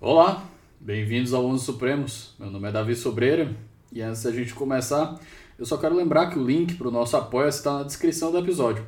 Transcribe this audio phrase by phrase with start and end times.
[0.00, 0.48] Olá,
[0.78, 2.32] bem-vindos ao Onze Supremos.
[2.38, 3.52] Meu nome é Davi Sobreira
[3.90, 5.18] e antes da gente começar,
[5.58, 8.38] eu só quero lembrar que o link para o nosso apoio está na descrição do
[8.38, 8.86] episódio.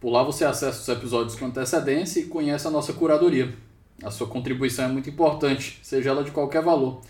[0.00, 3.54] Por lá você acessa os episódios com antecedência e conhece a nossa curadoria.
[4.02, 7.02] A sua contribuição é muito importante, seja ela de qualquer valor.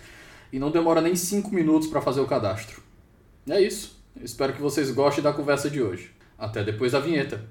[0.53, 2.83] E não demora nem 5 minutos para fazer o cadastro.
[3.49, 4.03] É isso.
[4.21, 6.11] Espero que vocês gostem da conversa de hoje.
[6.37, 7.49] Até depois da vinheta.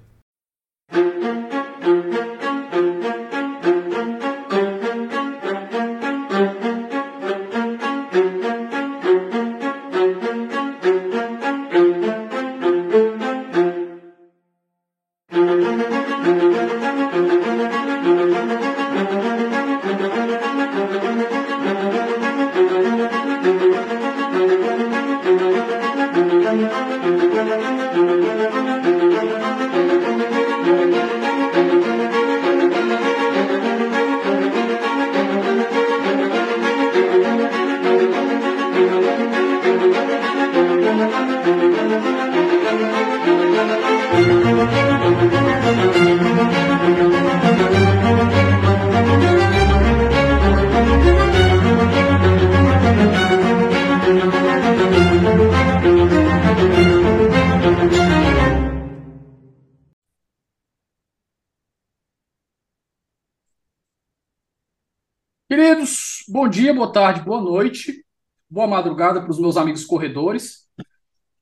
[68.68, 70.68] Boa madrugada para os meus amigos corredores.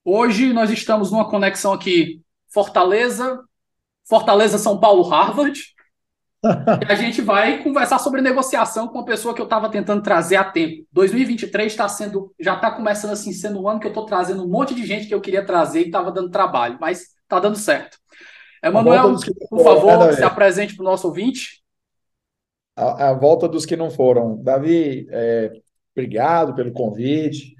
[0.04, 2.22] Hoje nós estamos numa conexão aqui
[2.54, 3.44] Fortaleza,
[4.08, 5.59] Fortaleza, São Paulo, Harvard.
[6.46, 10.36] e a gente vai conversar sobre negociação com uma pessoa que eu estava tentando trazer
[10.36, 10.86] a tempo.
[10.92, 14.48] 2023 está sendo, já está começando assim, sendo um ano que eu estou trazendo um
[14.48, 17.98] monte de gente que eu queria trazer e estava dando trabalho, mas está dando certo.
[18.64, 19.16] Emanuel,
[19.50, 21.66] por favor, se apresente para o nosso ouvinte
[22.76, 24.42] a, a, volta dos que não foram.
[24.44, 25.52] Davi, é,
[25.96, 27.56] obrigado pelo convite.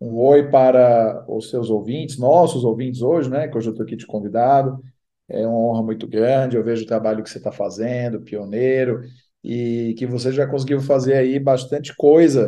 [0.00, 3.48] Um oi para os seus ouvintes, nossos ouvintes hoje, né?
[3.48, 4.82] Que hoje eu estou aqui de convidado.
[5.28, 6.56] É uma honra muito grande.
[6.56, 9.02] Eu vejo o trabalho que você está fazendo, pioneiro,
[9.44, 12.46] e que você já conseguiu fazer aí bastante coisa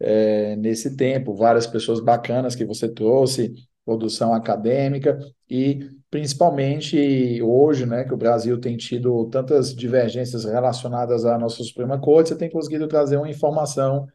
[0.00, 1.34] é, nesse tempo.
[1.34, 5.16] Várias pessoas bacanas que você trouxe, produção acadêmica
[5.48, 11.98] e principalmente hoje, né, que o Brasil tem tido tantas divergências relacionadas à nossa Suprema
[11.98, 14.06] Corte, você tem conseguido trazer uma informação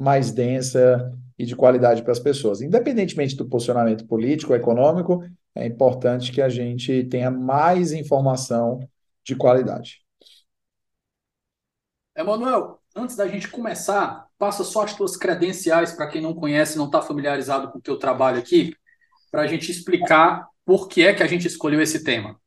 [0.00, 2.62] mais densa e de qualidade para as pessoas.
[2.62, 5.22] Independentemente do posicionamento político, econômico,
[5.54, 8.80] é importante que a gente tenha mais informação
[9.22, 10.02] de qualidade.
[12.16, 16.86] Emanuel, antes da gente começar, passa só as tuas credenciais para quem não conhece, não
[16.86, 18.74] está familiarizado com o teu trabalho aqui
[19.30, 22.40] para a gente explicar por que é que a gente escolheu esse tema.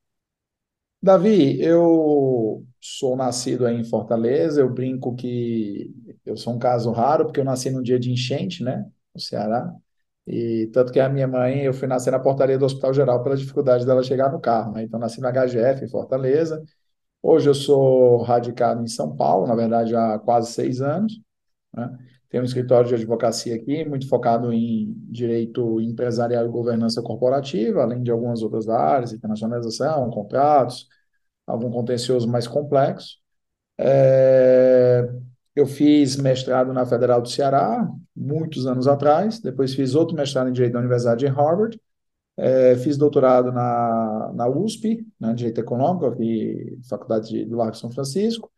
[1.02, 5.94] Davi, eu sou nascido aí em Fortaleza, eu brinco que
[6.25, 9.73] eu sou um caso raro, porque eu nasci num dia de enchente, né, no Ceará,
[10.25, 13.35] e tanto que a minha mãe, eu fui nascer na portaria do Hospital Geral pela
[13.38, 16.63] dificuldade dela chegar no carro, né, então nasci na HGF em Fortaleza,
[17.22, 21.22] hoje eu sou radicado em São Paulo, na verdade há quase seis anos,
[21.75, 21.97] né,
[22.33, 28.01] tem um escritório de advocacia aqui, muito focado em direito empresarial e governança corporativa, além
[28.01, 30.88] de algumas outras áreas, internacionalização, contratos,
[31.45, 33.19] algum contencioso mais complexo.
[33.78, 35.07] É...
[35.56, 40.53] Eu fiz mestrado na Federal do Ceará, muitos anos atrás, depois fiz outro mestrado em
[40.53, 41.80] Direito da Universidade de Harvard,
[42.36, 48.52] é, fiz doutorado na, na USP, né, Direito Econômico, aqui, Faculdade do Largo São Francisco,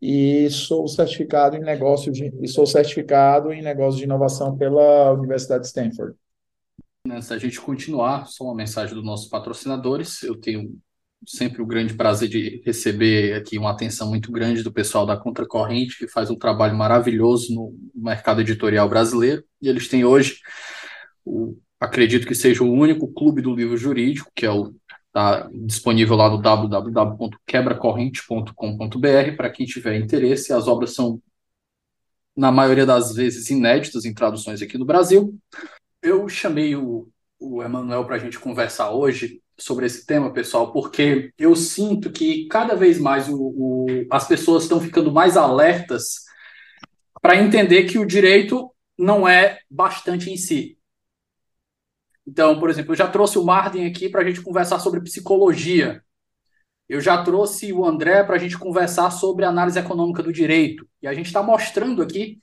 [0.00, 5.62] e sou certificado em negócio de, e sou certificado em negócio de inovação pela Universidade
[5.62, 6.14] de Stanford.
[7.10, 10.22] Antes da gente continuar, só uma mensagem dos nossos patrocinadores.
[10.22, 10.78] Eu tenho
[11.26, 15.98] sempre o grande prazer de receber aqui uma atenção muito grande do pessoal da Contracorrente,
[15.98, 19.44] que faz um trabalho maravilhoso no mercado editorial brasileiro.
[19.60, 20.38] E eles têm hoje,
[21.24, 24.74] o, acredito que seja o único clube do livro jurídico, que é o
[25.08, 30.52] Está disponível lá no www.quebracorrente.com.br para quem tiver interesse.
[30.52, 31.22] As obras são,
[32.36, 35.34] na maioria das vezes, inéditas em traduções aqui no Brasil.
[36.02, 37.08] Eu chamei o,
[37.40, 42.46] o Emanuel para a gente conversar hoje sobre esse tema, pessoal, porque eu sinto que
[42.46, 46.24] cada vez mais o, o, as pessoas estão ficando mais alertas
[47.20, 50.78] para entender que o direito não é bastante em si.
[52.26, 56.02] Então, por exemplo, eu já trouxe o Martin aqui para a gente conversar sobre psicologia.
[56.88, 60.86] Eu já trouxe o André para a gente conversar sobre análise econômica do direito.
[61.02, 62.38] E a gente está mostrando aqui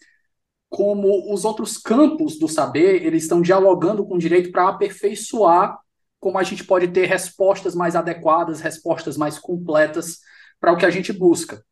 [0.69, 5.79] como os outros campos do saber eles estão dialogando com o direito para aperfeiçoar
[6.19, 10.19] como a gente pode ter respostas mais adequadas, respostas mais completas
[10.59, 11.63] para o que a gente busca.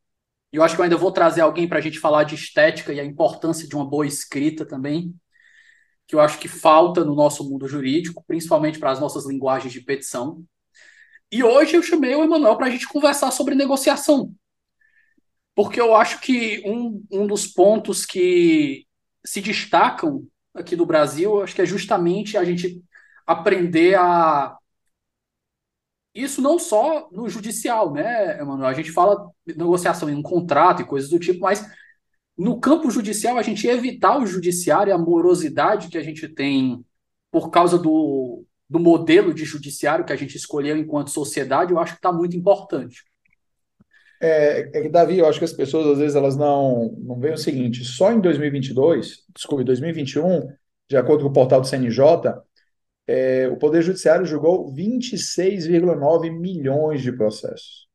[0.52, 2.94] E eu acho que eu ainda vou trazer alguém para a gente falar de estética
[2.94, 5.14] e a importância de uma boa escrita também,
[6.08, 9.82] que eu acho que falta no nosso mundo jurídico, principalmente para as nossas linguagens de
[9.82, 10.44] petição.
[11.32, 14.32] E hoje eu chamei o Emanuel para a gente conversar sobre negociação.
[15.56, 18.86] Porque eu acho que um, um dos pontos que
[19.26, 22.84] se destacam aqui do Brasil, acho que é justamente a gente
[23.26, 24.58] aprender a.
[26.14, 28.70] Isso não só no judicial, né, Emanuel?
[28.70, 31.66] A gente fala negociação em um contrato e coisas do tipo, mas
[32.38, 36.84] no campo judicial, a gente evitar o judiciário e a morosidade que a gente tem
[37.32, 41.94] por causa do, do modelo de judiciário que a gente escolheu enquanto sociedade, eu acho
[41.94, 43.04] que está muito importante.
[44.22, 47.38] É, é, Davi, eu acho que as pessoas às vezes elas não, não veem o
[47.38, 50.48] seguinte: só em 2022, desculpe, 2021,
[50.90, 52.02] de acordo com o portal do CNJ,
[53.08, 57.88] é, o Poder Judiciário julgou 26,9 milhões de processos.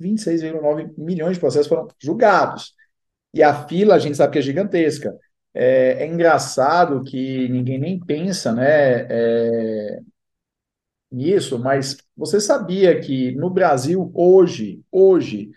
[0.00, 2.74] 26,9 milhões de processos foram julgados.
[3.32, 5.16] E a fila, a gente sabe que é gigantesca.
[5.52, 10.00] É, é engraçado que ninguém nem pensa né, é,
[11.10, 15.50] nisso, mas você sabia que no Brasil, hoje, hoje,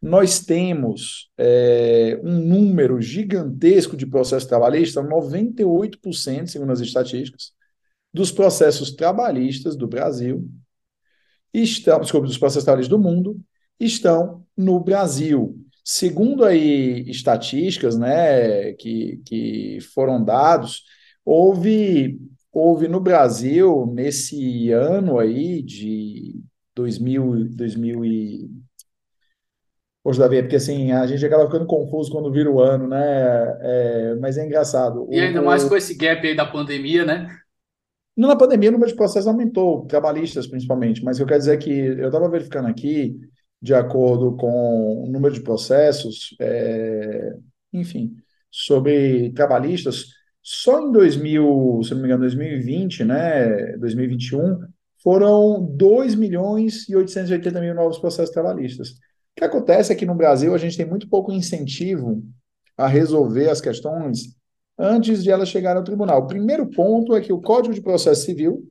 [0.00, 7.52] nós temos é, um número gigantesco de processos trabalhistas, 98%, segundo as estatísticas,
[8.12, 10.48] dos processos trabalhistas do Brasil
[11.52, 13.40] estão, desculpa, dos processos trabalhistas do mundo
[13.78, 15.56] estão no Brasil.
[15.84, 20.84] Segundo aí estatísticas, né, que, que foram dados,
[21.24, 22.18] houve
[22.52, 26.34] houve no Brasil nesse ano aí de
[26.74, 28.50] 2000, 2000 e
[30.02, 33.58] Poxa, Davi, é porque assim, a gente acaba ficando confuso quando vira o ano, né?
[33.60, 35.06] É, mas é engraçado.
[35.10, 37.28] E ainda o, mais com esse gap aí da pandemia, né?
[38.26, 42.06] Na pandemia, o número de processos aumentou, trabalhistas principalmente, mas eu quero dizer que eu
[42.08, 43.16] estava verificando aqui,
[43.62, 47.36] de acordo com o número de processos, é,
[47.72, 48.16] enfim,
[48.50, 50.06] sobre trabalhistas,
[50.42, 54.66] só em 2000, se não me engano, 2020, né, 2021,
[55.00, 58.90] foram 2 milhões e 880 mil novos processos trabalhistas.
[58.90, 58.94] O
[59.36, 62.20] que acontece é que no Brasil a gente tem muito pouco incentivo
[62.76, 64.36] a resolver as questões
[64.78, 66.20] antes de elas chegarem ao tribunal.
[66.20, 68.66] O primeiro ponto é que o Código de Processo Civil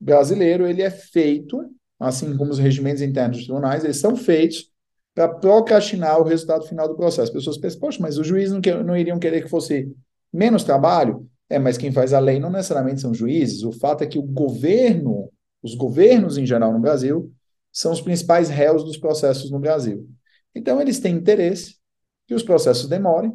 [0.00, 1.62] brasileiro ele é feito,
[1.98, 4.70] assim como os regimentos internos dos tribunais, eles são feitos
[5.14, 7.22] para procrastinar o resultado final do processo.
[7.22, 9.92] As pessoas pensam, poxa, mas os juízes não, que, não iriam querer que fosse
[10.32, 11.28] menos trabalho?
[11.48, 13.62] É, mas quem faz a lei não necessariamente são juízes.
[13.64, 15.30] O fato é que o governo,
[15.62, 17.30] os governos em geral no Brasil,
[17.72, 20.08] são os principais réus dos processos no Brasil.
[20.54, 21.76] Então, eles têm interesse
[22.26, 23.32] que os processos demorem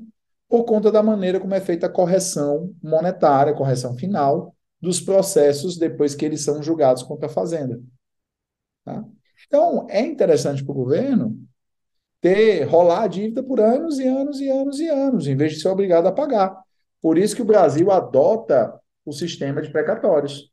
[0.47, 5.77] por conta da maneira como é feita a correção monetária, a correção final dos processos
[5.77, 7.81] depois que eles são julgados contra a Fazenda.
[8.83, 9.03] Tá?
[9.47, 11.37] Então, é interessante para o governo
[12.21, 15.61] ter, rolar a dívida por anos e anos e anos e anos, em vez de
[15.61, 16.55] ser obrigado a pagar.
[17.01, 20.51] Por isso que o Brasil adota o sistema de precatórios.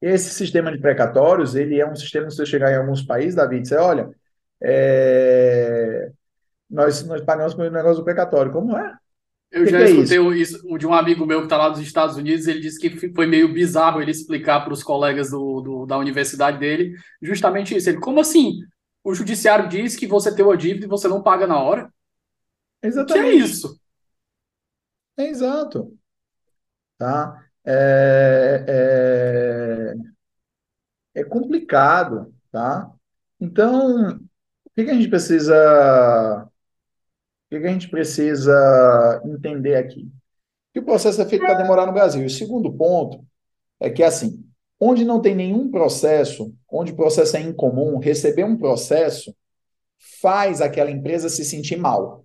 [0.00, 3.68] Esse sistema de precatórios, ele é um sistema, se você chegar em alguns países, David,
[3.68, 4.10] você olha,
[4.60, 6.10] é...
[6.68, 8.52] nós, nós pagamos por um negócio precatório.
[8.52, 8.96] Como é?
[9.50, 10.56] Eu que já que é escutei isso?
[10.56, 13.26] isso de um amigo meu que está lá nos Estados Unidos, ele disse que foi
[13.26, 17.88] meio bizarro ele explicar para os colegas do, do, da universidade dele justamente isso.
[17.88, 18.60] Ele, como assim?
[19.02, 21.90] O judiciário diz que você tem uma dívida e você não paga na hora?
[22.82, 23.26] Exatamente.
[23.26, 23.80] O que é isso?
[25.16, 25.96] É exato.
[26.98, 27.44] Tá?
[27.64, 28.64] É,
[31.14, 32.90] é, é complicado, tá?
[33.40, 36.47] Então, o que, que a gente precisa,
[37.56, 40.10] o que, a gente precisa entender aqui?
[40.72, 42.22] Que o processo é feito para demorar no Brasil.
[42.22, 43.24] E o segundo ponto
[43.80, 44.44] é que, assim,
[44.78, 49.34] onde não tem nenhum processo, onde o processo é incomum, receber um processo
[50.20, 52.24] faz aquela empresa se sentir mal.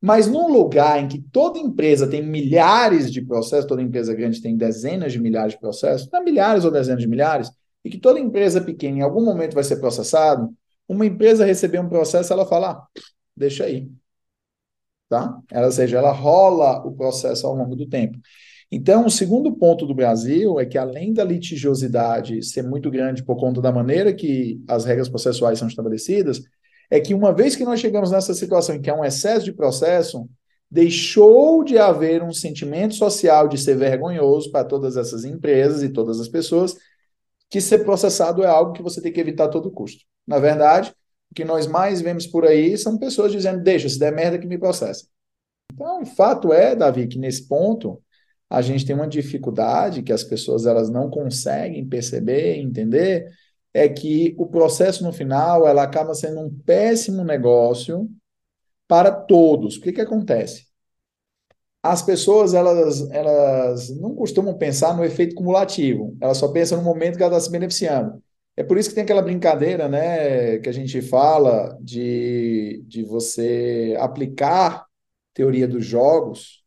[0.00, 4.56] Mas num lugar em que toda empresa tem milhares de processos, toda empresa grande tem
[4.56, 7.50] dezenas de milhares de processos, não milhares ou dezenas de milhares,
[7.84, 10.52] e que toda empresa pequena em algum momento vai ser processado,
[10.88, 12.86] uma empresa receber um processo, ela fala, ah,
[13.36, 13.90] deixa aí.
[15.08, 15.38] Tá?
[15.50, 18.18] Ela, ou seja, ela rola o processo ao longo do tempo.
[18.70, 23.36] Então, o segundo ponto do Brasil é que, além da litigiosidade ser muito grande por
[23.36, 26.42] conta da maneira que as regras processuais são estabelecidas,
[26.90, 29.52] é que uma vez que nós chegamos nessa situação em que há um excesso de
[29.52, 30.28] processo,
[30.70, 36.18] deixou de haver um sentimento social de ser vergonhoso para todas essas empresas e todas
[36.18, 36.76] as pessoas,
[37.48, 40.04] que ser processado é algo que você tem que evitar a todo custo.
[40.26, 40.92] Na verdade,
[41.30, 44.46] o que nós mais vemos por aí são pessoas dizendo: deixa, se der merda que
[44.46, 45.06] me processa.
[45.72, 48.02] Então, o fato é, Davi, que nesse ponto
[48.48, 53.28] a gente tem uma dificuldade que as pessoas elas não conseguem perceber, entender,
[53.72, 58.08] é que o processo no final ela acaba sendo um péssimo negócio
[58.86, 59.76] para todos.
[59.76, 60.66] O que, que acontece?
[61.82, 67.16] As pessoas elas, elas não costumam pensar no efeito cumulativo, elas só pensam no momento
[67.16, 68.22] que ela está se beneficiando.
[68.56, 73.96] É por isso que tem aquela brincadeira, né, que a gente fala de, de você
[73.98, 74.86] aplicar
[75.34, 76.62] teoria dos jogos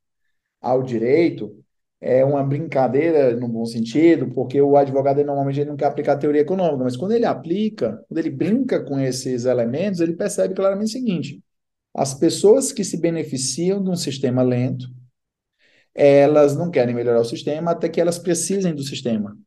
[0.61, 1.55] ao direito,
[2.01, 6.17] é uma brincadeira no bom sentido, porque o advogado normalmente ele não quer aplicar a
[6.17, 10.89] teoria econômica, mas quando ele aplica, quando ele brinca com esses elementos, ele percebe claramente
[10.89, 11.41] o seguinte:
[11.93, 14.87] as pessoas que se beneficiam de um sistema lento,
[15.93, 19.37] elas não querem melhorar o sistema até que elas precisem do sistema.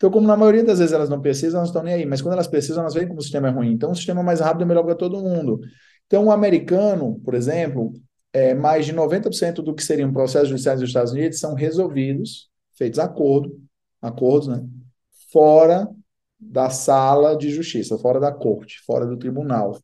[0.00, 2.06] Então, como na maioria das vezes elas não precisam, elas estão nem aí.
[2.06, 3.70] Mas quando elas precisam, elas veem como o sistema é ruim.
[3.70, 5.60] Então, o sistema mais rápido é melhor para todo mundo.
[6.06, 7.92] Então, o americano, por exemplo,
[8.32, 12.98] é, mais de 90% do que seriam processos judiciais dos Estados Unidos são resolvidos, feitos
[12.98, 13.60] acordo,
[14.00, 14.64] acordos, né?
[15.30, 15.86] Fora
[16.38, 19.78] da sala de justiça, fora da corte, fora do tribunal.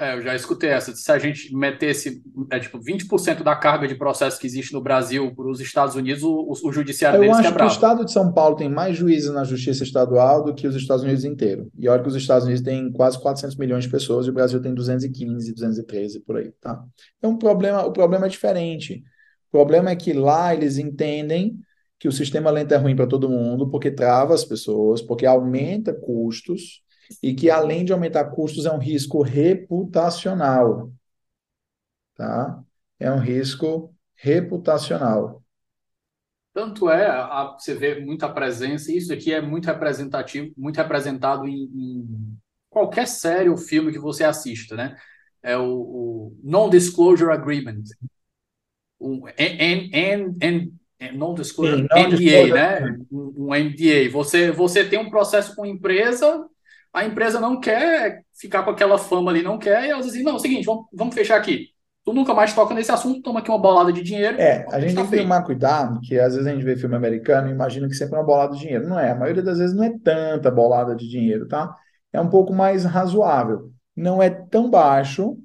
[0.00, 0.96] É, eu já escutei essa.
[0.96, 5.34] Se a gente metesse é, tipo, 20% da carga de processo que existe no Brasil
[5.34, 7.68] para os Estados Unidos, o, o judiciário eu deles acho quebrava.
[7.68, 10.74] que o estado de São Paulo tem mais juízes na justiça estadual do que os
[10.74, 11.70] Estados Unidos inteiro.
[11.76, 14.62] E olha que os Estados Unidos têm quase 400 milhões de pessoas e o Brasil
[14.62, 16.82] tem 215, 213 por aí, tá?
[17.18, 19.04] Então o problema, o problema é diferente.
[19.48, 21.58] O problema é que lá eles entendem
[21.98, 25.92] que o sistema lento é ruim para todo mundo porque trava as pessoas, porque aumenta
[25.92, 26.80] custos
[27.22, 30.92] e que, além de aumentar custos, é um risco reputacional.
[32.14, 32.62] Tá?
[32.98, 35.42] É um risco reputacional.
[36.52, 41.46] Tanto é, a, você vê muita presença, e isso aqui é muito representativo, muito representado
[41.46, 42.38] em, em
[42.68, 44.96] qualquer série ou filme que você assista, né?
[45.42, 47.82] É o, o Non-Disclosure Agreement.
[49.00, 50.80] Um, N, N, N,
[51.14, 52.98] non-disclosure, NDA, né?
[53.10, 54.10] Um, um NDA.
[54.12, 56.46] Você, você tem um processo com empresa,
[56.92, 60.32] a empresa não quer ficar com aquela fama ali, não quer, e elas dizem, não,
[60.32, 61.68] é o seguinte, vamos, vamos fechar aqui.
[62.04, 64.40] Tu nunca mais toca nesse assunto, toma aqui uma bolada de dinheiro.
[64.40, 67.48] É, a gente tem que tomar cuidado, que às vezes a gente vê filme americano
[67.48, 68.88] e imagina que sempre é uma bolada de dinheiro.
[68.88, 71.76] Não é, a maioria das vezes não é tanta bolada de dinheiro, tá?
[72.12, 73.70] É um pouco mais razoável.
[73.94, 75.36] Não é tão baixo,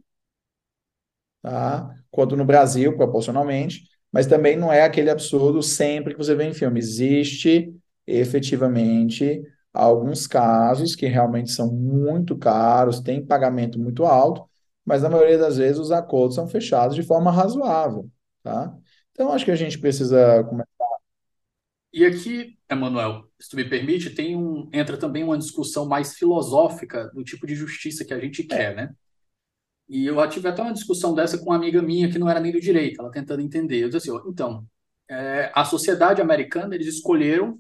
[1.42, 1.94] tá?
[2.10, 6.54] Quanto no Brasil, proporcionalmente, mas também não é aquele absurdo sempre que você vê em
[6.54, 6.80] filme.
[6.80, 7.70] Existe
[8.08, 9.42] efetivamente
[9.76, 14.48] alguns casos que realmente são muito caros, têm pagamento muito alto,
[14.84, 18.10] mas na maioria das vezes os acordos são fechados de forma razoável,
[18.44, 18.76] tá?
[19.12, 20.70] Então acho que a gente precisa começar.
[21.94, 27.10] E aqui, Emanuel, se tu me permite, tem um, entra também uma discussão mais filosófica
[27.14, 28.76] do tipo de justiça que a gente quer, é.
[28.76, 28.96] né?
[29.88, 32.52] E eu tive até uma discussão dessa com uma amiga minha que não era nem
[32.52, 33.84] do direito, ela tentando entender.
[33.84, 34.66] Eu disse assim, então,
[35.10, 37.56] é, a sociedade americana, eles escolheram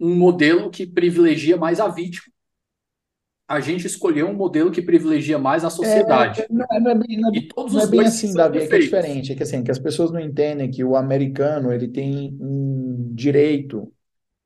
[0.00, 2.32] um modelo que privilegia mais a vítima.
[3.48, 6.42] A gente escolheu um modelo que privilegia mais a sociedade.
[6.42, 8.66] É, não, é, não, é bem, não, e todos não é bem assim, Davi, é
[8.66, 9.32] que é diferente.
[9.32, 13.90] É que assim, que as pessoas não entendem que o americano ele tem um direito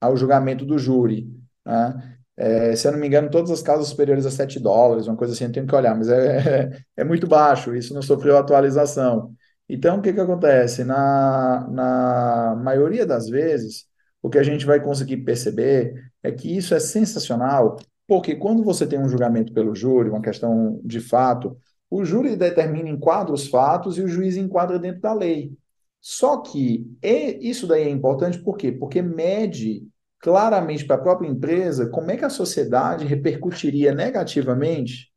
[0.00, 1.28] ao julgamento do júri.
[1.66, 2.16] Né?
[2.36, 5.32] É, se eu não me engano, todas as causas superiores a 7 dólares, uma coisa
[5.34, 9.34] assim, eu tenho que olhar, mas é, é, é muito baixo, isso não sofreu atualização.
[9.68, 10.84] Então, o que, que acontece?
[10.84, 13.86] Na, na maioria das vezes,
[14.22, 17.76] o que a gente vai conseguir perceber é que isso é sensacional,
[18.06, 21.56] porque quando você tem um julgamento pelo júri, uma questão de fato,
[21.90, 25.52] o júri determina, enquadra os fatos e o juiz enquadra dentro da lei.
[26.00, 28.72] Só que isso daí é importante por quê?
[28.72, 29.86] Porque mede
[30.18, 35.12] claramente para a própria empresa como é que a sociedade repercutiria negativamente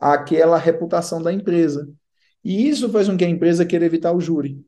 [0.00, 1.88] aquela reputação da empresa.
[2.42, 4.64] E isso faz com que a empresa queira evitar o júri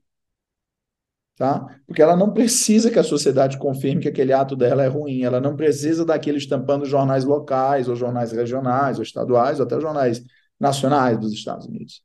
[1.37, 1.67] tá?
[1.87, 5.41] Porque ela não precisa que a sociedade confirme que aquele ato dela é ruim, ela
[5.41, 10.23] não precisa daquele estampando jornais locais, ou jornais regionais, ou estaduais, ou até jornais
[10.59, 12.03] nacionais dos Estados Unidos.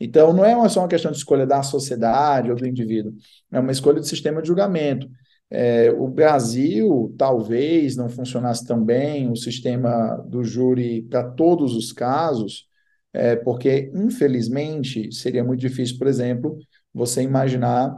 [0.00, 3.14] Então, não é só uma questão de escolha da sociedade ou do indivíduo,
[3.52, 5.08] é uma escolha de sistema de julgamento.
[5.48, 11.92] É, o Brasil talvez não funcionasse tão bem o sistema do júri para todos os
[11.92, 12.66] casos,
[13.12, 16.56] é, porque, infelizmente, seria muito difícil, por exemplo,
[16.92, 17.94] você imaginar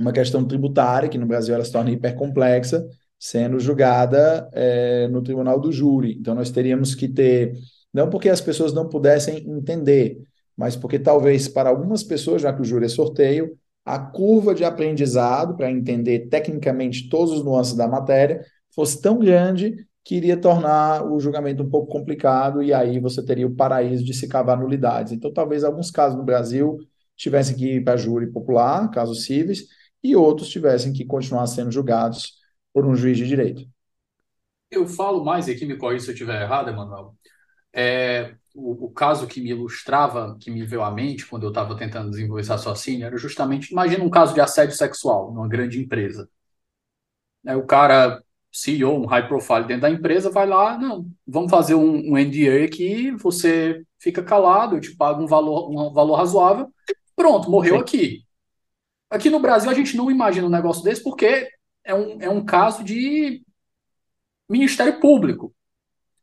[0.00, 2.86] uma questão tributária, que no Brasil ela se torna hipercomplexa,
[3.18, 6.16] sendo julgada é, no tribunal do júri.
[6.18, 7.52] Então, nós teríamos que ter,
[7.92, 10.18] não porque as pessoas não pudessem entender,
[10.56, 14.64] mas porque talvez para algumas pessoas, já que o júri é sorteio, a curva de
[14.64, 18.42] aprendizado para entender tecnicamente todos os nuances da matéria
[18.74, 23.46] fosse tão grande que iria tornar o julgamento um pouco complicado e aí você teria
[23.46, 25.12] o paraíso de se cavar nulidades.
[25.12, 26.78] Então, talvez alguns casos no Brasil
[27.16, 29.66] tivessem que ir para júri popular, casos cíveis,
[30.02, 32.34] e outros tivessem que continuar sendo julgados
[32.72, 33.66] por um juiz de direito.
[34.70, 37.14] Eu falo mais, e aqui me corrija se eu estiver errado, Emanuel.
[37.72, 41.76] É, o, o, caso que me ilustrava, que me veio à mente quando eu estava
[41.76, 46.28] tentando desenvolver esse raciocínio, era justamente, imagina um caso de assédio sexual numa grande empresa.
[47.46, 51.74] É, o cara, CEO, um high profile dentro da empresa, vai lá, não, vamos fazer
[51.74, 56.72] um, um NDA aqui, você fica calado, eu te pago um valor, um valor razoável,
[57.16, 57.80] pronto, morreu Sim.
[57.80, 58.29] aqui.
[59.10, 61.48] Aqui no Brasil a gente não imagina um negócio desse porque
[61.84, 63.42] é um, é um caso de
[64.48, 65.52] Ministério Público.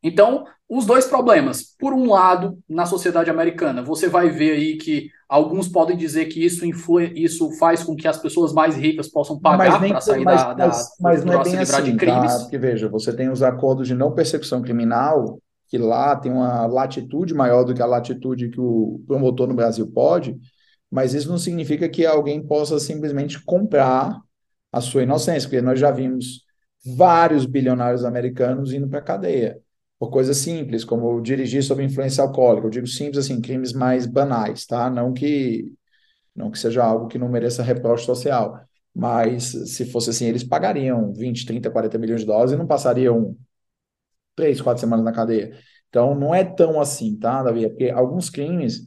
[0.02, 1.74] Então, os dois problemas.
[1.78, 6.44] Por um lado, na sociedade americana, você vai ver aí que alguns podem dizer que
[6.44, 10.42] isso, influi, isso faz com que as pessoas mais ricas possam pagar para sair mas,
[10.42, 12.32] da, mas, da mas não é bem assim, de crimes.
[12.32, 12.40] Tá?
[12.40, 17.34] Porque veja, você tem os acordos de não persecução criminal, que lá tem uma latitude
[17.34, 20.38] maior do que a latitude que o promotor no Brasil pode,
[20.90, 24.20] mas isso não significa que alguém possa simplesmente comprar
[24.72, 26.44] a sua inocência, porque nós já vimos
[26.96, 29.60] vários bilionários americanos indo para a cadeia
[29.98, 32.66] por coisas simples, como dirigir sob influência alcoólica.
[32.66, 34.88] Eu digo simples assim, crimes mais banais, tá?
[34.88, 35.72] Não que
[36.34, 38.60] não que seja algo que não mereça reproche social,
[38.94, 43.36] mas se fosse assim, eles pagariam 20, 30, 40 milhões de dólares e não passariam
[44.36, 45.58] três, quatro semanas na cadeia.
[45.88, 47.64] Então, não é tão assim, tá, Davi?
[47.64, 48.84] É porque alguns crimes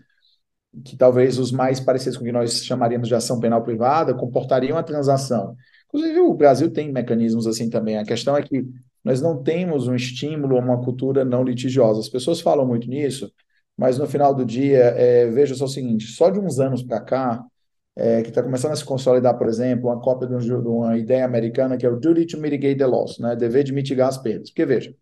[0.85, 4.77] que talvez os mais parecidos com o que nós chamaríamos de ação penal privada, comportariam
[4.77, 5.55] a transação.
[5.87, 7.97] Inclusive, o Brasil tem mecanismos assim também.
[7.97, 8.65] A questão é que
[9.03, 11.99] nós não temos um estímulo a uma cultura não litigiosa.
[11.99, 13.31] As pessoas falam muito nisso,
[13.77, 17.01] mas no final do dia, é, veja só o seguinte: só de uns anos para
[17.01, 17.43] cá,
[17.95, 20.97] é, que está começando a se consolidar, por exemplo, uma cópia de, um, de, uma
[20.97, 23.35] ideia americana que é o Duty to Mitigate the Loss, né?
[23.35, 24.49] dever de mitigar as perdas.
[24.49, 24.95] Porque veja,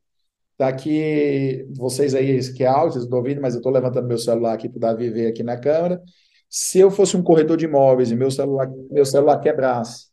[0.60, 4.54] Daqui, vocês aí que é áudio, vocês estão ouvindo, mas eu estou levantando meu celular
[4.54, 6.02] aqui para o Davi ver aqui na câmera.
[6.50, 10.10] Se eu fosse um corretor de imóveis e meu celular, meu celular quebrasse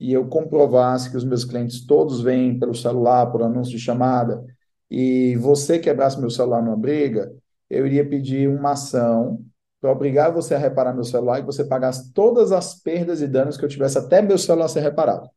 [0.00, 4.42] e eu comprovasse que os meus clientes todos vêm pelo celular, por anúncio de chamada,
[4.90, 7.30] e você quebrasse meu celular numa briga,
[7.68, 9.44] eu iria pedir uma ação
[9.80, 13.58] para obrigar você a reparar meu celular e você pagasse todas as perdas e danos
[13.58, 15.28] que eu tivesse até meu celular ser reparado.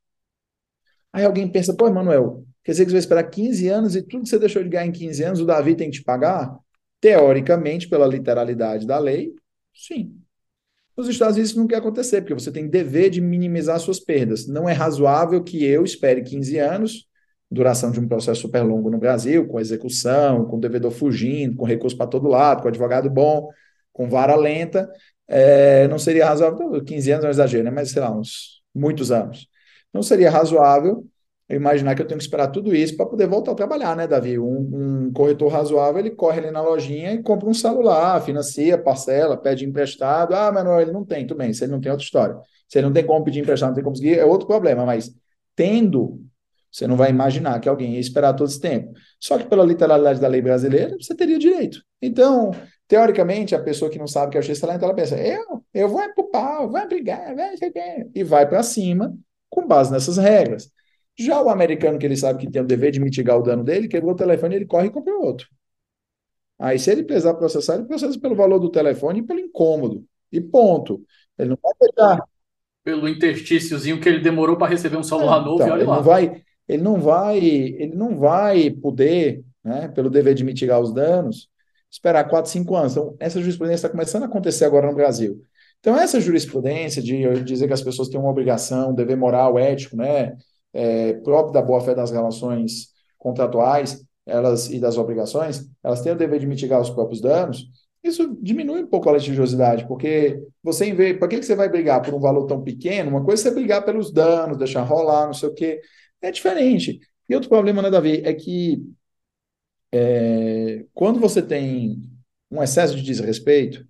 [1.12, 4.24] Aí alguém pensa, pô, Emanuel, Quer dizer que você vai esperar 15 anos e tudo
[4.24, 6.54] que você deixou de ganhar em 15 anos, o Davi tem que te pagar?
[7.00, 9.34] Teoricamente, pela literalidade da lei,
[9.74, 10.14] sim.
[10.98, 14.48] Nos Estados Unidos isso não quer acontecer, porque você tem dever de minimizar suas perdas.
[14.48, 17.08] Não é razoável que eu espere 15 anos,
[17.50, 21.96] duração de um processo super longo no Brasil, com execução, com devedor fugindo, com recurso
[21.96, 23.48] para todo lado, com advogado bom,
[23.94, 24.92] com vara lenta.
[25.26, 27.72] É, não seria razoável, 15 anos é um exagero, né?
[27.72, 29.48] mas sei lá, uns muitos anos.
[29.94, 31.08] Não seria razoável
[31.50, 34.06] eu imaginar que eu tenho que esperar tudo isso para poder voltar a trabalhar, né,
[34.06, 34.38] Davi?
[34.38, 39.38] Um, um, corretor razoável, ele corre ali na lojinha e compra um celular, financia, parcela,
[39.38, 40.34] pede emprestado.
[40.34, 42.38] Ah, mas não, ele não tem, tudo bem, se ele não tem, outra história.
[42.68, 45.10] Se ele não tem como pedir emprestado, não tem como conseguir, é outro problema, mas
[45.56, 46.22] tendo,
[46.70, 48.92] você não vai imaginar que alguém ia esperar todo esse tempo.
[49.18, 51.82] Só que pela literalidade da lei brasileira, você teria direito.
[52.02, 52.52] Então,
[52.90, 56.02] teoricamente, a pessoa que não sabe que é o X-talento, ela pensa, eu, eu vou
[56.02, 57.56] é pro pau, vou brigar, vai,
[58.14, 59.18] e vai para cima
[59.50, 60.70] com base nessas regras.
[61.18, 63.88] Já o americano, que ele sabe que tem o dever de mitigar o dano dele,
[63.88, 65.48] quebrou o telefone, ele corre e compra outro.
[66.60, 70.04] Aí, se ele precisar processar, ele processa pelo valor do telefone e pelo incômodo.
[70.32, 71.02] E ponto.
[71.38, 72.24] Ele não vai deixar.
[72.84, 75.90] Pelo interstíciozinho que ele demorou para receber um celular é, novo então, e olha ele
[75.90, 75.96] lá.
[75.98, 80.94] Não vai, ele não vai, ele não vai poder, né, pelo dever de mitigar os
[80.94, 81.50] danos,
[81.92, 82.92] esperar 4, 5 anos.
[82.94, 85.42] Então, essa jurisprudência está começando a acontecer agora no Brasil.
[85.80, 89.96] Então, essa jurisprudência de dizer que as pessoas têm uma obrigação, um dever moral, ético,
[89.96, 90.36] né,
[90.74, 96.40] é, próprio da boa-fé das relações contratuais elas e das obrigações, elas têm o dever
[96.40, 97.66] de mitigar os próprios danos,
[98.04, 102.02] isso diminui um pouco a litigiosidade, porque você, vez, para que, que você vai brigar
[102.02, 103.10] por um valor tão pequeno?
[103.10, 105.82] Uma coisa é você brigar pelos danos, deixar rolar, não sei o quê.
[106.22, 107.00] É diferente.
[107.30, 108.84] E outro problema, né, Davi, é que
[109.92, 112.02] é, quando você tem
[112.52, 113.86] um excesso de desrespeito,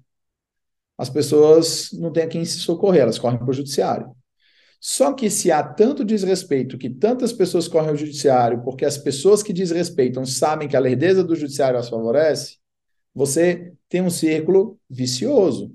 [0.98, 4.16] as pessoas não têm a quem se socorrer, elas correm para o judiciário.
[4.80, 9.42] Só que se há tanto desrespeito que tantas pessoas correm ao judiciário porque as pessoas
[9.42, 12.58] que desrespeitam sabem que a lerdeza do judiciário as favorece,
[13.14, 15.74] você tem um círculo vicioso.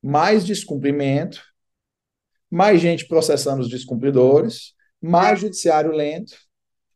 [0.00, 1.42] Mais descumprimento,
[2.50, 6.36] mais gente processando os descumpridores, mais judiciário lento,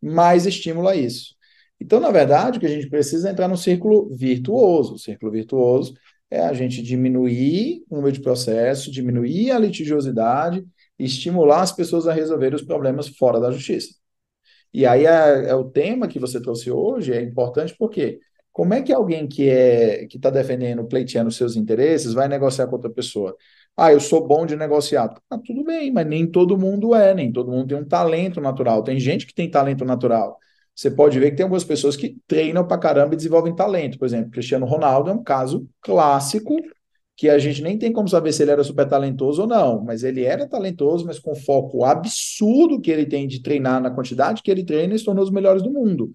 [0.01, 1.35] mais estímulo a isso.
[1.81, 4.95] Então, na verdade, o que a gente precisa é entrar no círculo virtuoso.
[4.95, 5.95] O círculo virtuoso
[6.31, 10.65] é a gente diminuir o número de processo, diminuir a litigiosidade
[10.99, 13.95] estimular as pessoas a resolver os problemas fora da justiça.
[14.73, 18.21] E aí é, é o tema que você trouxe hoje é importante porque
[18.53, 22.75] como é que alguém que é que está defendendo, pleiteando seus interesses, vai negociar com
[22.75, 23.37] outra pessoa?
[23.77, 25.15] Ah, eu sou bom de negociar.
[25.31, 28.83] Ah, tudo bem, mas nem todo mundo é, nem todo mundo tem um talento natural.
[28.83, 30.37] Tem gente que tem talento natural.
[30.75, 33.99] você pode ver que tem algumas pessoas que treinam pra caramba e desenvolvem talento.
[33.99, 36.57] Por exemplo, Cristiano Ronaldo é um caso clássico
[37.19, 40.05] que a gente nem tem como saber se ele era super talentoso ou não, mas
[40.05, 44.49] ele era talentoso, mas com foco absurdo que ele tem de treinar na quantidade que
[44.49, 46.13] ele treina, e se tornou os melhores do mundo.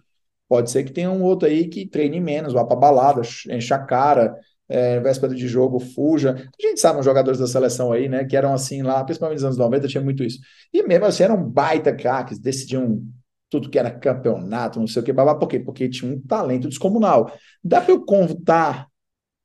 [0.48, 3.80] Pode ser que tenha um outro aí que treine menos, vá para balada, encha a
[3.80, 4.34] cara,
[4.70, 6.50] é, véspera de jogo, fuja.
[6.58, 9.44] A gente sabe os jogadores da seleção aí, né, que eram assim lá, principalmente nos
[9.44, 10.40] anos 90, tinha muito isso.
[10.74, 13.04] E mesmo assim eram baita craques, decidiam
[13.50, 15.60] tudo que era campeonato, não sei o que, babá, por quê?
[15.60, 17.30] Porque tinha um talento descomunal.
[17.62, 18.88] Dá para eu contar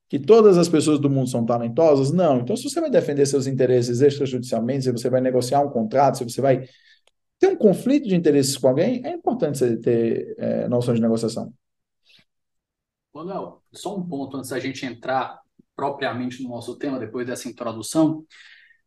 [0.08, 2.10] que todas as pessoas do mundo são talentosas?
[2.10, 2.40] Não.
[2.40, 6.24] Então, se você vai defender seus interesses extrajudicialmente, se você vai negociar um contrato, se
[6.24, 6.66] você vai
[7.38, 11.52] ter um conflito de interesses com alguém, é importante você ter é, noção de negociação.
[13.14, 15.40] Manuel, só um ponto antes da gente entrar
[15.76, 18.24] propriamente no nosso tema, depois dessa introdução.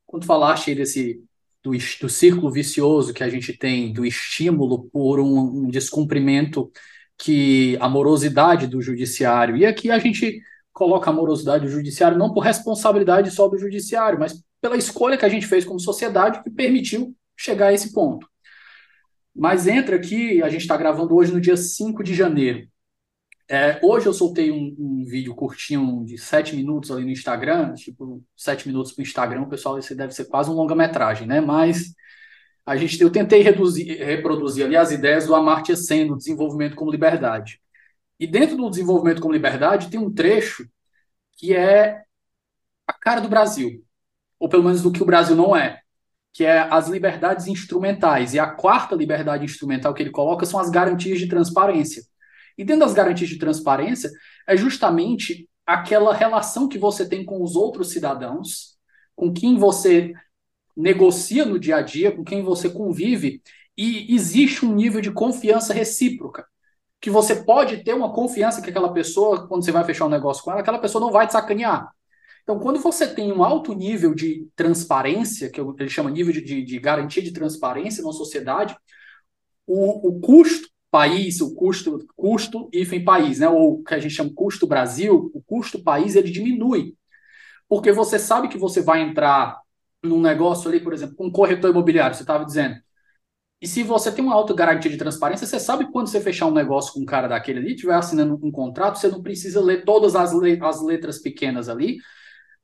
[0.05, 1.23] Quando falaste desse
[1.63, 6.71] do, do círculo vicioso que a gente tem, do estímulo por um, um descumprimento
[7.17, 10.41] que a morosidade do judiciário, e aqui a gente
[10.73, 15.25] coloca a morosidade do judiciário não por responsabilidade só do judiciário, mas pela escolha que
[15.25, 18.27] a gente fez como sociedade que permitiu chegar a esse ponto.
[19.35, 22.67] Mas entra aqui, a gente está gravando hoje no dia 5 de janeiro.
[23.49, 28.23] É, hoje eu soltei um, um, vídeo curtinho de sete minutos ali no Instagram, tipo,
[28.33, 31.41] sete minutos para o Instagram, pessoal, esse deve ser quase um longa-metragem, né?
[31.41, 31.93] Mas
[32.65, 36.91] a gente, eu tentei reduzir, reproduzir ali as ideias do Amartya Sen, do desenvolvimento como
[36.91, 37.59] liberdade.
[38.21, 40.69] E dentro do desenvolvimento como liberdade tem um trecho
[41.33, 42.03] que é
[42.85, 43.83] a cara do Brasil,
[44.39, 45.79] ou pelo menos do que o Brasil não é,
[46.31, 48.35] que é as liberdades instrumentais.
[48.35, 52.03] E a quarta liberdade instrumental que ele coloca são as garantias de transparência.
[52.55, 54.11] E dentro das garantias de transparência
[54.47, 58.77] é justamente aquela relação que você tem com os outros cidadãos,
[59.15, 60.13] com quem você
[60.77, 63.41] negocia no dia a dia, com quem você convive,
[63.75, 66.50] e existe um nível de confiança recíproca
[67.01, 70.43] que você pode ter uma confiança que aquela pessoa, quando você vai fechar um negócio
[70.43, 71.91] com ela, aquela pessoa não vai te sacanear.
[72.43, 76.63] Então, quando você tem um alto nível de transparência, que ele chama nível de, de,
[76.63, 78.75] de garantia de transparência na sociedade,
[79.65, 83.47] o, o custo país, o custo, custo hífen país, né?
[83.47, 86.95] ou que a gente chama custo Brasil, o custo país, ele diminui.
[87.67, 89.59] Porque você sabe que você vai entrar
[90.03, 92.75] num negócio ali, por exemplo, com um corretor imobiliário, você estava dizendo,
[93.61, 96.53] e se você tem uma alta garantia de transparência, você sabe quando você fechar um
[96.53, 100.15] negócio com um cara daquele ali, estiver assinando um contrato, você não precisa ler todas
[100.15, 101.97] as, le as letras pequenas ali,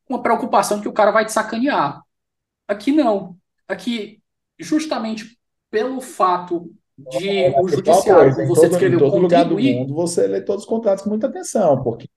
[0.06, 2.02] com a preocupação que o cara vai te sacanear.
[2.68, 3.38] Aqui não.
[3.68, 4.24] Aqui,
[4.58, 5.38] justamente
[5.70, 10.26] pelo fato de o judiciário, coisa, você todo, descreveu, em todo lugar do mundo, você
[10.26, 12.10] lê todos os contratos com muita atenção, porque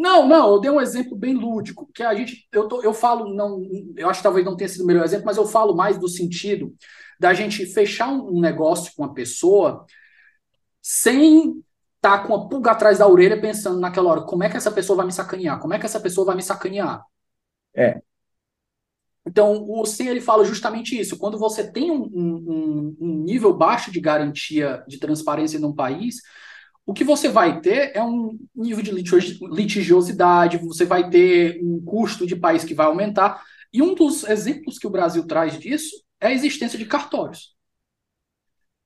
[0.00, 3.34] não, não, eu dei um exemplo bem lúdico, que a gente, eu, tô, eu falo,
[3.34, 3.62] não,
[3.98, 6.08] eu acho que talvez não tenha sido o melhor exemplo, mas eu falo mais do
[6.08, 6.74] sentido
[7.20, 9.84] da gente fechar um negócio com uma pessoa
[10.80, 11.62] sem
[11.96, 14.72] estar tá com a pulga atrás da orelha pensando naquela hora, como é que essa
[14.72, 15.60] pessoa vai me sacanear?
[15.60, 17.04] Como é que essa pessoa vai me sacanear?
[17.76, 18.00] É.
[19.26, 21.18] Então, o SEM ele fala justamente isso.
[21.18, 26.22] Quando você tem um, um, um nível baixo de garantia de transparência num país,
[26.86, 32.26] o que você vai ter é um nível de litigiosidade, você vai ter um custo
[32.26, 33.42] de país que vai aumentar.
[33.72, 37.54] E um dos exemplos que o Brasil traz disso é a existência de cartórios.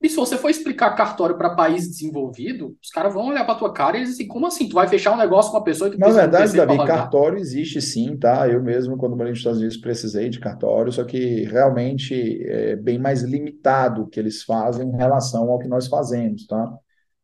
[0.04, 3.72] E se você for explicar cartório para país desenvolvido, os caras vão olhar para tua
[3.72, 4.68] cara e eles assim, como assim?
[4.68, 8.14] Tu vai fechar um negócio com uma pessoa que Na verdade, Davi, cartório existe sim,
[8.18, 8.46] tá?
[8.46, 12.98] Eu mesmo, quando morei nos Estados Unidos, precisei de cartório, só que realmente é bem
[12.98, 16.70] mais limitado o que eles fazem em relação ao que nós fazemos, tá?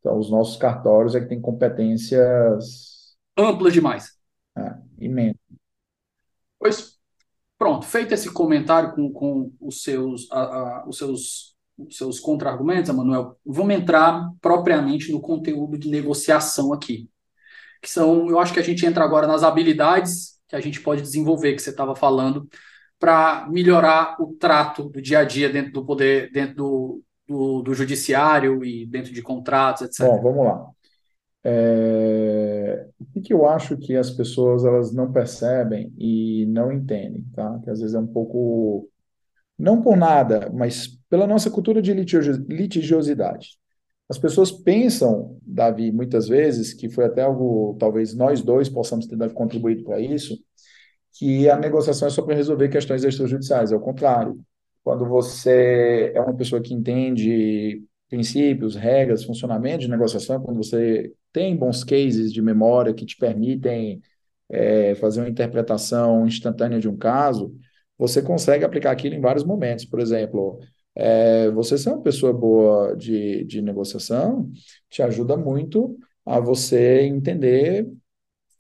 [0.01, 4.19] Então, os nossos cartórios é que têm competências amplas demais.
[4.57, 5.41] É, imensas.
[6.59, 7.01] Pois
[7.61, 12.89] Pronto, feito esse comentário com, com os seus, a, a, os seus, os seus contra-argumentos,
[12.89, 17.11] Emanuel, vamos entrar propriamente no conteúdo de negociação aqui.
[17.83, 21.03] Que são, eu acho que a gente entra agora nas habilidades que a gente pode
[21.03, 22.49] desenvolver, que você estava falando,
[22.99, 27.73] para melhorar o trato do dia a dia dentro do poder, dentro do, do, do
[27.75, 30.05] judiciário e dentro de contratos, etc.
[30.05, 30.67] Bom, vamos lá.
[31.45, 32.89] É...
[32.99, 37.61] O que eu acho que as pessoas elas não percebem e não entendem, tá?
[37.63, 38.89] Que às vezes é um pouco,
[39.57, 43.59] não por nada, mas pela nossa cultura de litigiosidade.
[44.09, 49.33] As pessoas pensam, Davi, muitas vezes, que foi até algo, talvez nós dois possamos ter
[49.33, 50.37] contribuído para isso,
[51.17, 53.71] que a negociação é só para resolver questões extrajudiciais.
[53.71, 54.41] É o contrário.
[54.83, 61.57] Quando você é uma pessoa que entende princípios, regras, funcionamento de negociação, quando você tem
[61.57, 64.01] bons cases de memória que te permitem
[64.49, 67.55] é, fazer uma interpretação instantânea de um caso,
[67.99, 69.85] você consegue aplicar aquilo em vários momentos.
[69.85, 70.59] Por exemplo,
[70.97, 74.51] É, você ser uma pessoa boa de, de negociação
[74.91, 77.89] te ajuda muito a você entender,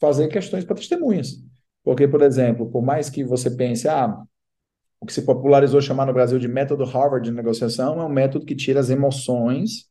[0.00, 1.42] fazer questões para testemunhas.
[1.84, 4.16] Porque, por exemplo, por mais que você pense, ah,
[5.00, 8.44] o que se popularizou chamar no Brasil de método Harvard de negociação é um método
[8.44, 9.86] que tira as emoções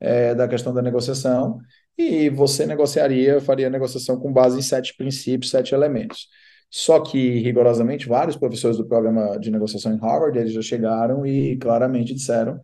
[0.00, 1.58] é, da questão da negociação
[1.98, 6.28] e você negociaria, faria negociação com base em sete princípios, sete elementos.
[6.70, 11.56] Só que, rigorosamente, vários professores do programa de negociação em Harvard, eles já chegaram e
[11.58, 12.60] claramente disseram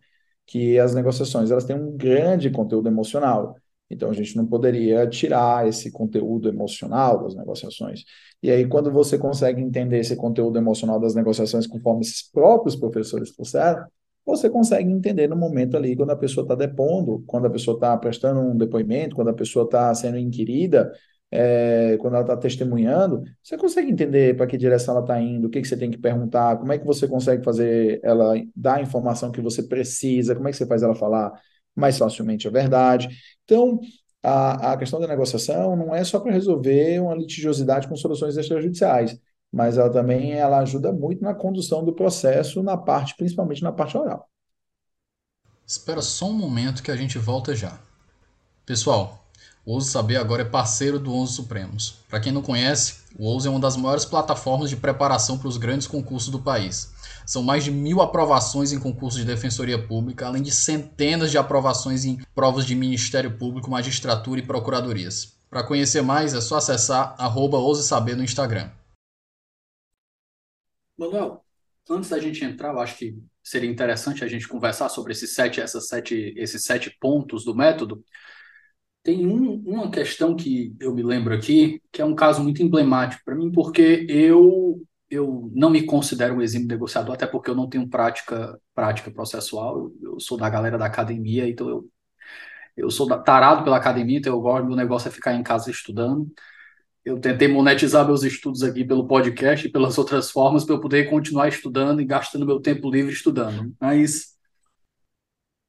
[0.47, 3.55] que as negociações elas têm um grande conteúdo emocional.
[3.89, 8.03] Então, a gente não poderia tirar esse conteúdo emocional das negociações.
[8.41, 13.31] E aí, quando você consegue entender esse conteúdo emocional das negociações conforme esses próprios professores
[13.31, 13.85] trouxeram,
[14.25, 17.97] você consegue entender no momento ali, quando a pessoa está depondo, quando a pessoa está
[17.97, 20.91] prestando um depoimento, quando a pessoa está sendo inquirida,
[21.31, 25.49] é, quando ela está testemunhando, você consegue entender para que direção ela está indo, o
[25.49, 28.81] que, que você tem que perguntar, como é que você consegue fazer ela dar a
[28.81, 31.31] informação que você precisa, como é que você faz ela falar
[31.79, 33.09] mais facilmente a verdade.
[33.43, 33.79] Então,
[34.21, 39.17] a, a questão da negociação não é só para resolver uma litigiosidade com soluções extrajudiciais,
[39.51, 43.97] mas ela também ela ajuda muito na condução do processo, na parte, principalmente na parte
[43.97, 44.29] oral.
[45.65, 47.79] Espera só um momento que a gente volta já.
[48.65, 49.25] Pessoal,
[49.65, 51.99] o Ouso Saber agora é parceiro do Onze Supremos.
[52.09, 55.57] Para quem não conhece, o Ouso é uma das maiores plataformas de preparação para os
[55.57, 56.91] grandes concursos do país.
[57.29, 62.03] São mais de mil aprovações em concursos de defensoria pública, além de centenas de aprovações
[62.03, 65.39] em provas de Ministério Público, magistratura e procuradorias.
[65.47, 68.71] Para conhecer mais, é só acessar arroba Saber no Instagram.
[70.97, 71.45] Manuel,
[71.87, 75.61] antes da gente entrar, eu acho que seria interessante a gente conversar sobre esses sete,
[75.61, 78.03] essas sete, esses sete pontos do método.
[79.03, 83.21] Tem um, uma questão que eu me lembro aqui, que é um caso muito emblemático
[83.23, 87.69] para mim, porque eu eu não me considero um exímio negociador, até porque eu não
[87.69, 89.77] tenho prática prática processual.
[90.01, 91.89] Eu, eu sou da galera da academia, então eu,
[92.77, 96.31] eu sou tarado pela academia, então eu gosto, meu negócio é ficar em casa estudando.
[97.03, 101.09] Eu tentei monetizar meus estudos aqui pelo podcast e pelas outras formas para eu poder
[101.09, 103.73] continuar estudando e gastando meu tempo livre estudando.
[103.79, 104.37] Mas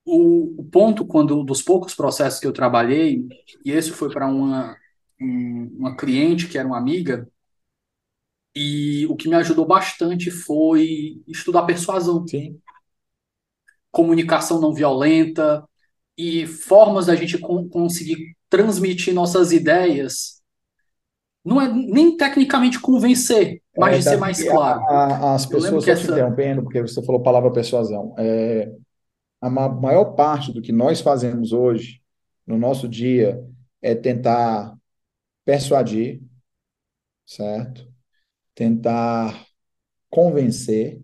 [0.05, 3.27] o, o ponto quando dos poucos processos que eu trabalhei
[3.65, 4.77] e esse foi para uma
[5.21, 7.29] um, uma cliente que era uma amiga
[8.55, 12.59] e o que me ajudou bastante foi estudar persuasão Sim.
[13.91, 15.65] comunicação não violenta
[16.17, 20.41] e formas da gente conseguir transmitir nossas ideias
[21.45, 24.81] não é nem tecnicamente convencer, mas é, de ser mais claro.
[24.83, 26.03] A, a, as pessoas, só essa...
[26.03, 28.15] te interrompendo, porque você falou a palavra persuasão.
[28.19, 28.71] É,
[29.41, 32.03] a maior parte do que nós fazemos hoje,
[32.47, 33.43] no nosso dia,
[33.81, 34.77] é tentar
[35.45, 36.21] persuadir,
[37.25, 37.90] certo?
[38.55, 39.47] Tentar
[40.11, 41.03] convencer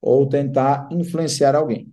[0.00, 1.92] ou tentar influenciar alguém,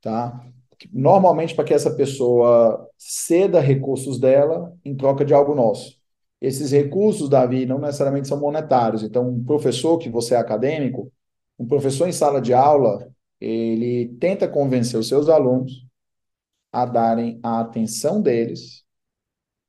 [0.00, 0.44] tá?
[0.92, 5.98] Normalmente para que essa pessoa ceda recursos dela em troca de algo nosso.
[6.40, 9.02] Esses recursos, Davi, não necessariamente são monetários.
[9.02, 11.12] Então, um professor que você é acadêmico,
[11.58, 15.84] um professor em sala de aula, ele tenta convencer os seus alunos
[16.72, 18.84] a darem a atenção deles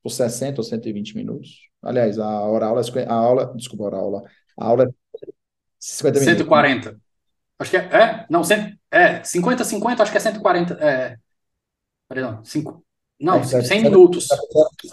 [0.04, 1.69] por 60 ou 120 minutos.
[1.82, 4.24] Aliás, a hora aula, a aula, desculpa, a aula,
[4.58, 4.88] a aula é
[5.80, 6.38] 50 minutos.
[6.38, 7.00] 140.
[7.60, 11.18] Acho que é, é não, 100, é, 50, 50, acho que é 140, é,
[12.08, 12.84] perdão, 5,
[13.20, 14.28] não, é, 100 minutos,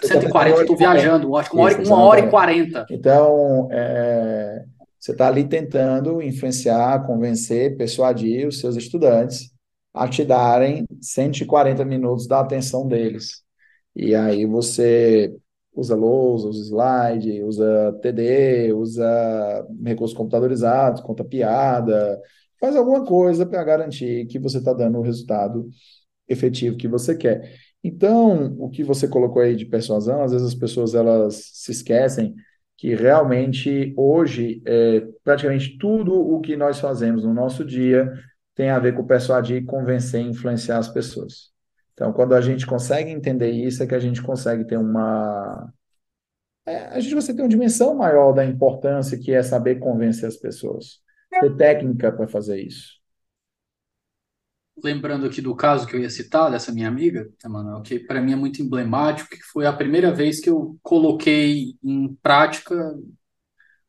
[0.03, 2.87] 140, estou viajando, acho que uma hora, uma hora e 40.
[2.91, 4.65] Então, é,
[4.99, 9.53] você está ali tentando influenciar, convencer, persuadir os seus estudantes
[9.95, 13.45] a te darem 140 minutos da atenção deles.
[13.95, 15.33] E aí você
[15.77, 22.21] usa lousa, usa slide, usa TD, usa recursos computadorizados, conta piada,
[22.59, 25.69] faz alguma coisa para garantir que você está dando o resultado
[26.27, 27.53] efetivo que você quer.
[27.85, 32.35] Então, o que você colocou aí de persuasão, às vezes as pessoas elas se esquecem
[32.77, 38.13] que realmente hoje é, praticamente tudo o que nós fazemos no nosso dia
[38.55, 41.56] tem a ver com persuadir, convencer e influenciar as pessoas.
[41.97, 45.73] Então, quando a gente consegue entender isso, é que a gente consegue ter uma.
[46.67, 50.37] É, a gente consegue ter uma dimensão maior da importância que é saber convencer as
[50.37, 51.01] pessoas.
[51.41, 52.97] Ter técnica para fazer isso
[54.83, 58.33] lembrando aqui do caso que eu ia citar, dessa minha amiga, Emanuel, que para mim
[58.33, 62.95] é muito emblemático, que foi a primeira vez que eu coloquei em prática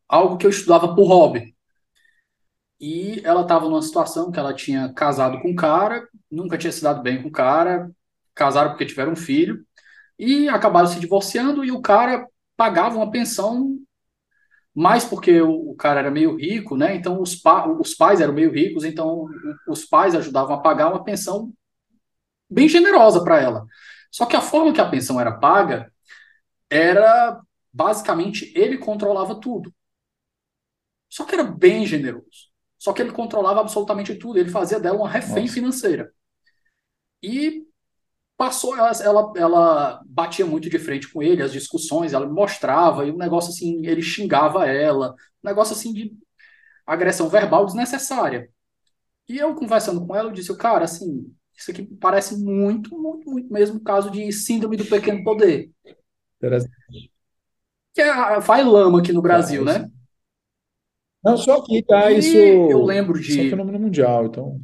[0.08, 1.56] algo que eu estudava por hobby.
[2.80, 6.82] E ela estava numa situação que ela tinha casado com um cara, nunca tinha se
[6.82, 7.91] dado bem com o cara,
[8.38, 9.65] casaram porque tiveram um filho,
[10.17, 13.78] e acabaram se divorciando, e o cara pagava uma pensão
[14.73, 16.95] mais porque o, o cara era meio rico, né?
[16.95, 19.26] Então os, pa, os pais eram meio ricos, então
[19.67, 21.52] os pais ajudavam a pagar uma pensão
[22.50, 23.65] bem generosa para ela.
[24.12, 25.91] Só que a forma que a pensão era paga
[26.69, 27.41] era
[27.73, 29.73] basicamente ele controlava tudo.
[31.10, 32.52] Só que era bem generoso.
[32.78, 34.38] Só que ele controlava absolutamente tudo.
[34.38, 35.54] Ele fazia dela uma refém Nossa.
[35.54, 36.13] financeira.
[37.23, 37.67] E
[38.38, 43.12] passou, ela, ela, ela batia muito de frente com ele, as discussões, ela mostrava, e
[43.12, 46.15] o um negócio assim, ele xingava ela, um negócio assim de
[46.86, 48.50] agressão verbal desnecessária.
[49.28, 53.52] E eu conversando com ela, eu disse, cara, assim, isso aqui parece muito, muito, muito
[53.52, 55.69] mesmo caso de síndrome do pequeno poder.
[57.93, 59.89] Que é, faz lama aqui no Brasil, né?
[61.23, 62.12] Não, só aqui, tá?
[62.12, 63.32] E isso, eu lembro de.
[63.32, 64.62] Isso é um fenômeno mundial, então.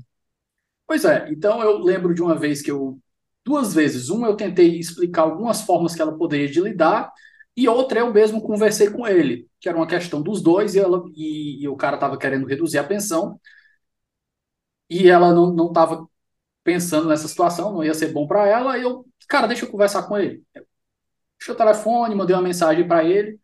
[0.87, 2.99] Pois é, então eu lembro de uma vez que eu.
[3.45, 4.09] Duas vezes.
[4.09, 7.11] Uma eu tentei explicar algumas formas que ela poderia de lidar,
[7.55, 11.03] e outra eu mesmo conversei com ele, que era uma questão dos dois, e, ela,
[11.15, 13.39] e, e o cara estava querendo reduzir a pensão,
[14.89, 16.07] e ela não estava
[16.63, 20.03] pensando nessa situação, não ia ser bom para ela, e eu, cara, deixa eu conversar
[20.03, 20.43] com ele.
[21.39, 23.39] Deixa o telefone, mandei uma mensagem para ele,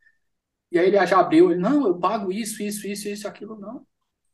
[0.72, 3.86] e aí ele já abriu, ele, não, eu pago isso, isso, isso, isso, aquilo, não.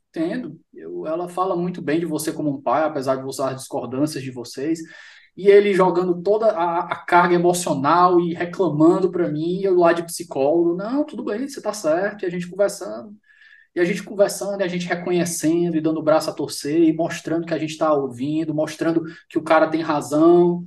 [0.10, 0.60] Entendo.
[0.74, 4.24] Eu, ela fala muito bem de você como um pai, apesar de você as discordâncias
[4.24, 4.80] de vocês.
[5.36, 10.04] E ele jogando toda a, a carga emocional e reclamando para mim, eu lá de
[10.04, 13.16] psicólogo, não, tudo bem, você tá certo, e a gente conversando.
[13.76, 16.94] E a gente conversando, e a gente reconhecendo e dando o braço a torcer e
[16.94, 20.66] mostrando que a gente está ouvindo, mostrando que o cara tem razão.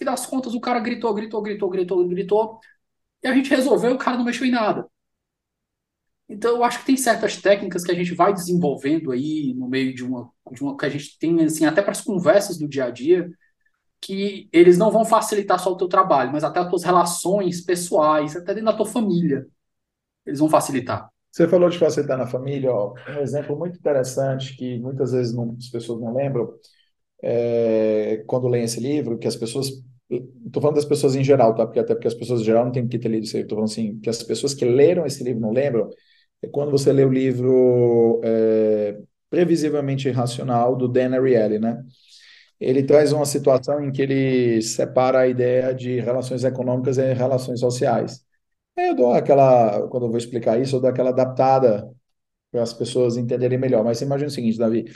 [0.00, 2.60] E das contas, o cara gritou, gritou, gritou, gritou, gritou.
[3.22, 4.88] E a gente resolveu, o cara não mexeu em nada.
[6.28, 9.92] Então, eu acho que tem certas técnicas que a gente vai desenvolvendo aí no meio
[9.92, 12.84] de uma, de uma que a gente tem, assim, até para as conversas do dia
[12.84, 13.28] a dia,
[14.00, 18.34] que eles não vão facilitar só o teu trabalho, mas até as tuas relações pessoais,
[18.34, 19.46] até dentro da tua família,
[20.26, 21.08] eles vão facilitar.
[21.30, 25.54] Você falou de facilitar na família, ó, um exemplo muito interessante que muitas vezes não,
[25.58, 26.52] as pessoas não lembram,
[27.22, 29.70] é, quando leem esse livro, que as pessoas
[30.10, 31.64] Estou falando das pessoas em geral, tá?
[31.64, 33.46] Porque até porque as pessoas em geral não têm que ter lido esse livro.
[33.46, 35.88] Estou falando assim, que as pessoas que leram esse livro não lembram.
[36.42, 41.80] É quando você lê o livro é, Previsivelmente Irracional, do Dan Ariely, né?
[42.60, 47.60] Ele traz uma situação em que ele separa a ideia de relações econômicas e relações
[47.60, 48.24] sociais.
[48.76, 51.90] Eu dou aquela, quando eu vou explicar isso, eu dou aquela adaptada
[52.50, 53.84] para as pessoas entenderem melhor.
[53.84, 54.86] Mas você imagina o seguinte, Davi.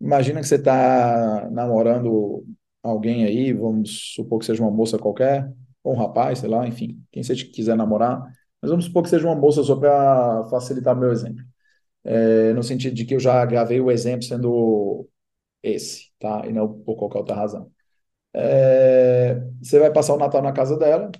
[0.00, 2.44] Imagina que você está namorando
[2.82, 5.50] alguém aí, vamos supor que seja uma moça qualquer,
[5.82, 8.20] ou um rapaz, sei lá, enfim, quem você quiser namorar,
[8.60, 11.44] mas vamos supor que seja uma moça só para facilitar meu exemplo.
[12.04, 15.08] É, no sentido de que eu já gravei o exemplo sendo
[15.64, 16.44] esse, tá?
[16.46, 17.72] E não por qualquer outra razão.
[18.34, 21.10] É, você vai passar o Natal na casa dela,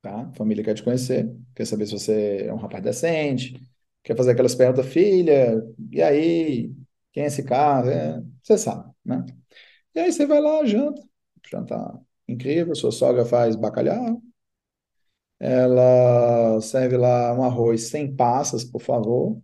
[0.00, 0.30] tá?
[0.36, 3.60] Família quer te conhecer, quer saber se você é um rapaz decente,
[4.02, 6.72] quer fazer aquelas perguntas, filha, e aí,
[7.12, 7.90] quem é esse cara?
[7.92, 9.24] É, você sabe, né?
[9.94, 11.02] E aí você vai lá, janta,
[11.50, 14.22] janta incrível, sua sogra faz bacalhau,
[15.40, 19.40] ela serve lá um arroz sem passas, por favor,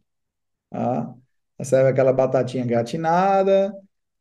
[0.71, 1.15] tá?
[1.62, 3.75] Serve aquela batatinha gratinada,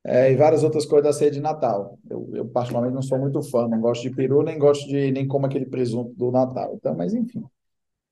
[0.04, 2.00] é, e várias outras coisas da ceia de Natal.
[2.10, 5.28] Eu, eu, particularmente, não sou muito fã, não gosto de peru, nem gosto de, nem
[5.28, 6.74] como aquele presunto do Natal.
[6.76, 7.44] Então, mas enfim.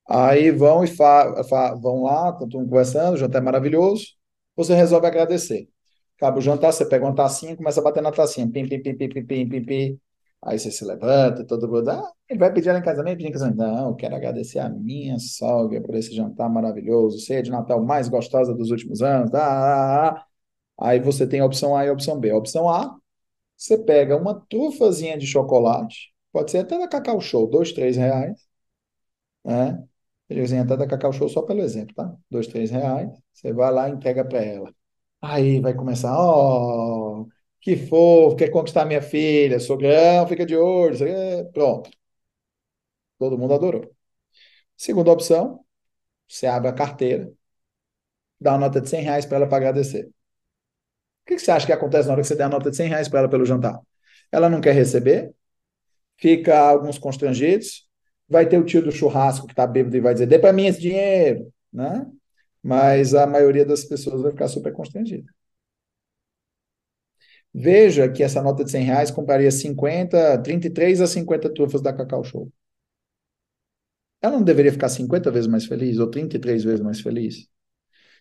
[0.08, 4.06] Aí vão e fa, fa, vão lá, estão conversando, o jantar é maravilhoso,
[4.54, 5.68] você resolve agradecer.
[6.16, 8.48] Acaba o jantar, você pega uma tacinha e começa a bater na tacinha.
[8.50, 10.00] Pim, pim, pim, pim, pim, pim, pim, pim.
[10.46, 13.32] Aí você se levanta, todo mundo, ah, ele vai pedir ela em casamento, pedir em
[13.32, 13.58] casamento.
[13.58, 18.54] Não, quero agradecer a minha sogra por esse jantar maravilhoso, ceia de Natal mais gostosa
[18.54, 19.34] dos últimos anos.
[19.34, 20.26] Ah, ah, ah.
[20.80, 22.30] Aí você tem a opção A e a opção B.
[22.30, 22.96] A opção A,
[23.56, 28.46] você pega uma trufazinha de chocolate, pode ser até da Cacau Show, dois, três reais,
[29.44, 29.82] né?
[30.28, 32.14] Ele até da Cacau Show só pelo exemplo, tá?
[32.30, 34.72] Dois, três reais, você vai lá e entrega para ela.
[35.20, 37.28] Aí vai começar, ó, oh,
[37.66, 40.96] que fofo, quer conquistar minha filha, sogrão, fica de olho,
[41.52, 41.90] pronto.
[43.18, 43.90] Todo mundo adorou.
[44.76, 45.64] Segunda opção,
[46.28, 47.32] você abre a carteira,
[48.40, 50.06] dá uma nota de 100 reais para ela para agradecer.
[50.06, 50.12] O
[51.26, 53.08] que você acha que acontece na hora que você der a nota de 100 reais
[53.08, 53.80] para ela pelo jantar?
[54.30, 55.34] Ela não quer receber,
[56.16, 57.88] fica alguns constrangidos,
[58.28, 60.66] vai ter o tio do churrasco que está bêbado e vai dizer, dê para mim
[60.66, 62.06] esse dinheiro, né?
[62.62, 65.32] mas a maioria das pessoas vai ficar super constrangida.
[67.58, 72.22] Veja que essa nota de 100 reais compraria 50, 33 a 50 trufas da Cacau
[72.22, 72.52] Show.
[74.20, 77.48] Ela não deveria ficar 50 vezes mais feliz ou 33 vezes mais feliz?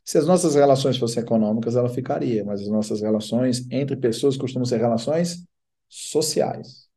[0.06, 4.64] Se as nossas relações fossem econômicas, ela ficaria, mas as nossas relações entre pessoas costumam
[4.64, 5.46] ser relações
[5.90, 6.88] sociais.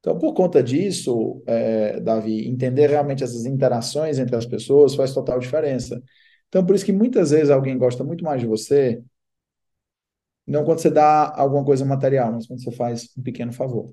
[0.00, 5.38] Então, por conta disso, é, Davi, entender realmente essas interações entre as pessoas faz total
[5.38, 6.02] diferença.
[6.48, 9.00] Então, por isso que muitas vezes alguém gosta muito mais de você,
[10.46, 13.92] não quando você dá alguma coisa material, mas quando você faz um pequeno favor.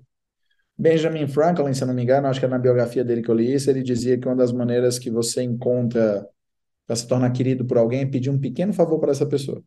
[0.77, 3.35] Benjamin Franklin, se eu não me engano, acho que é na biografia dele que eu
[3.35, 6.27] li isso, ele dizia que uma das maneiras que você encontra
[6.85, 9.63] para se tornar querido por alguém é pedir um pequeno favor para essa pessoa.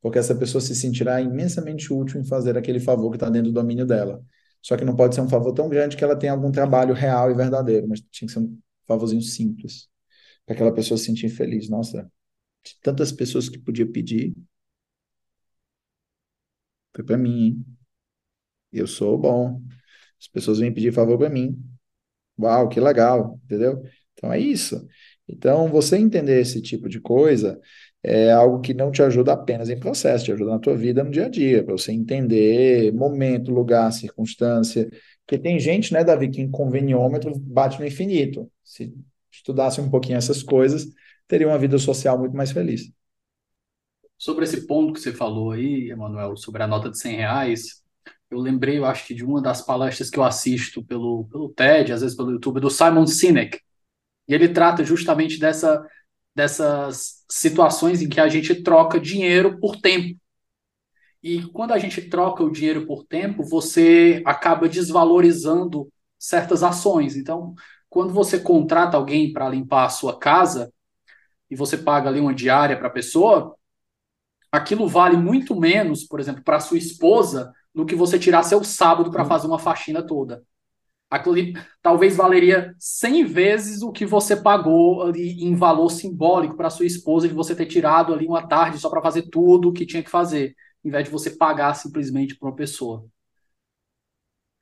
[0.00, 3.54] Porque essa pessoa se sentirá imensamente útil em fazer aquele favor que está dentro do
[3.54, 4.22] domínio dela.
[4.62, 7.30] Só que não pode ser um favor tão grande que ela tenha algum trabalho real
[7.30, 9.88] e verdadeiro, mas tinha que ser um favorzinho simples,
[10.46, 11.68] para aquela pessoa se sentir feliz.
[11.68, 12.10] Nossa,
[12.82, 14.34] tantas pessoas que podia pedir,
[16.94, 17.66] foi para mim, hein?
[18.72, 19.60] Eu sou bom.
[20.20, 21.58] As pessoas vêm pedir favor para mim.
[22.38, 23.82] Uau, que legal, entendeu?
[24.14, 24.86] Então é isso.
[25.28, 27.60] Então, você entender esse tipo de coisa
[28.02, 31.10] é algo que não te ajuda apenas em processo, te ajuda na tua vida no
[31.10, 34.88] dia a dia, para você entender momento, lugar, circunstância.
[35.26, 38.50] Porque tem gente, né, Davi, que em conveniômetro bate no infinito.
[38.64, 38.94] Se
[39.30, 40.86] estudasse um pouquinho essas coisas,
[41.26, 42.90] teria uma vida social muito mais feliz.
[44.18, 47.82] Sobre esse ponto que você falou aí, Emanuel, sobre a nota de 100 reais,
[48.30, 51.92] eu lembrei, eu acho que de uma das palestras que eu assisto pelo, pelo TED,
[51.92, 53.60] às vezes pelo YouTube, do Simon Sinek.
[54.26, 55.82] E ele trata justamente dessa
[56.34, 60.16] dessas situações em que a gente troca dinheiro por tempo.
[61.20, 67.16] E quando a gente troca o dinheiro por tempo, você acaba desvalorizando certas ações.
[67.16, 67.54] Então,
[67.90, 70.72] quando você contrata alguém para limpar a sua casa
[71.50, 73.57] e você paga ali uma diária para a pessoa,
[74.50, 79.10] aquilo vale muito menos, por exemplo, para sua esposa do que você tirar seu sábado
[79.10, 80.42] para fazer uma faxina toda
[81.10, 86.70] aquilo ali talvez valeria 100 vezes o que você pagou ali em valor simbólico para
[86.70, 89.86] sua esposa de você ter tirado ali uma tarde só para fazer tudo o que
[89.86, 93.06] tinha que fazer, em vez de você pagar simplesmente para uma pessoa.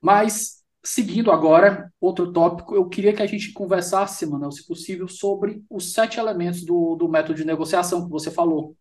[0.01, 5.63] Mas, seguindo agora, outro tópico, eu queria que a gente conversasse, Manuel, se possível, sobre
[5.69, 8.75] os sete elementos do, do método de negociação que você falou.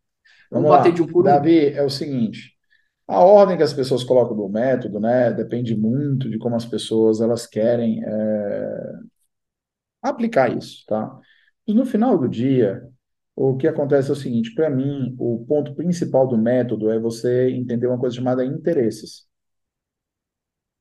[0.51, 1.25] Vamos, Vamos bater de um por um.
[1.25, 2.55] Davi, é o seguinte,
[3.07, 7.21] a ordem que as pessoas colocam do método, né, depende muito de como as pessoas
[7.21, 8.93] elas querem é,
[10.03, 11.19] aplicar isso, tá?
[11.67, 12.83] E no final do dia,
[13.35, 17.51] o que acontece é o seguinte: para mim, o ponto principal do método é você
[17.51, 19.27] entender uma coisa chamada interesses.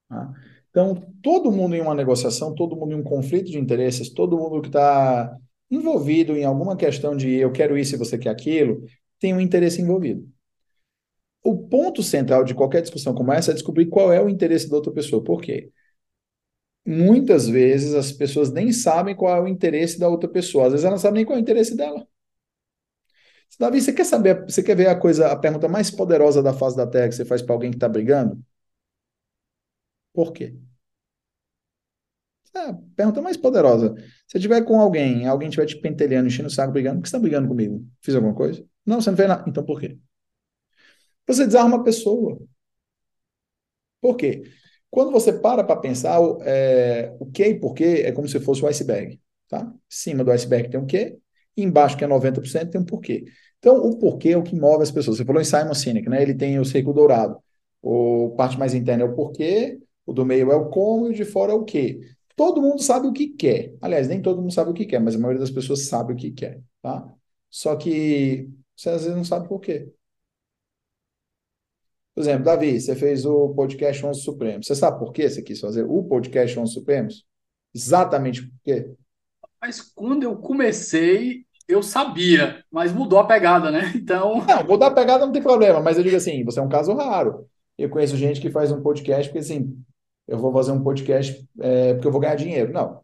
[0.07, 0.31] Tá?
[0.69, 4.61] Então, todo mundo em uma negociação, todo mundo em um conflito de interesses, todo mundo
[4.61, 5.35] que está
[5.71, 8.83] envolvido em alguma questão de eu quero isso e você quer aquilo,
[9.25, 10.27] tem um interesse envolvido
[11.45, 14.75] o ponto central de qualquer discussão como essa é descobrir qual é o interesse da
[14.77, 15.23] outra pessoa.
[15.23, 15.71] Por quê?
[16.85, 20.65] Muitas vezes as pessoas nem sabem qual é o interesse da outra pessoa.
[20.67, 22.07] Às vezes elas não sabem nem qual é o interesse dela.
[23.59, 26.75] Davi, você quer saber, você quer ver a coisa, a pergunta mais poderosa da face
[26.77, 28.39] da Terra que você faz para alguém que está brigando?
[30.13, 30.47] Por quê?
[32.55, 33.93] É pergunta mais poderosa.
[34.27, 37.15] Se tiver com alguém, alguém estiver te pentelhando, enchendo o saco, brigando, por que você
[37.15, 37.85] está brigando comigo?
[38.01, 38.65] Fiz alguma coisa?
[38.85, 39.43] Não, você não fez nada.
[39.47, 39.97] Então por quê?
[41.27, 42.39] Você desarma a pessoa.
[44.01, 44.43] Por quê?
[44.89, 48.63] Quando você para para pensar é, o que e por quê, é como se fosse
[48.63, 49.19] o iceberg.
[49.49, 49.61] Tá?
[49.61, 51.17] Em cima do iceberg tem o quê,
[51.57, 53.25] embaixo, que é 90%, tem um porquê.
[53.59, 55.17] Então, o porquê é o que move as pessoas.
[55.17, 56.21] Você falou em Simon Sinek, né?
[56.21, 57.37] Ele tem o círculo dourado.
[57.81, 61.13] O parte mais interna é o porquê, o do meio é o como e o
[61.13, 61.99] de fora é o quê.
[62.35, 63.75] Todo mundo sabe o que quer.
[63.81, 66.15] Aliás, nem todo mundo sabe o que quer, mas a maioria das pessoas sabe o
[66.15, 67.07] que quer, tá?
[67.49, 69.89] Só que você às vezes não sabe por quê.
[72.13, 74.67] Por exemplo, Davi, você fez o podcast 11 Supremos.
[74.67, 77.25] Você sabe por que você quis fazer o podcast 11 Supremos?
[77.73, 78.89] Exatamente por quê?
[79.61, 83.91] Mas quando eu comecei, eu sabia, mas mudou a pegada, né?
[83.95, 84.45] Então.
[84.45, 86.93] Não, mudar a pegada não tem problema, mas eu digo assim: você é um caso
[86.93, 87.47] raro.
[87.77, 89.77] Eu conheço gente que faz um podcast porque assim,
[90.27, 92.73] eu vou fazer um podcast é, porque eu vou ganhar dinheiro.
[92.73, 93.03] Não.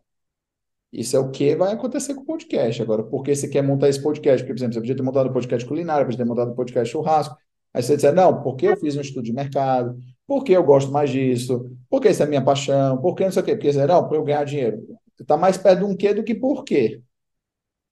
[0.91, 2.81] Isso é o que vai acontecer com o podcast.
[2.81, 4.43] Agora, por que você quer montar esse podcast?
[4.43, 6.91] Porque, por exemplo, você podia ter montado um podcast culinário, podia ter montado um podcast
[6.91, 7.37] churrasco,
[7.73, 9.97] Aí você diz, não, porque eu fiz um estudo de mercado,
[10.27, 13.55] porque eu gosto mais disso, porque isso é minha paixão, porque não sei o quê,
[13.55, 14.77] porque não, para eu ganhar dinheiro.
[15.15, 17.01] Você está mais perto de um quê do que porquê.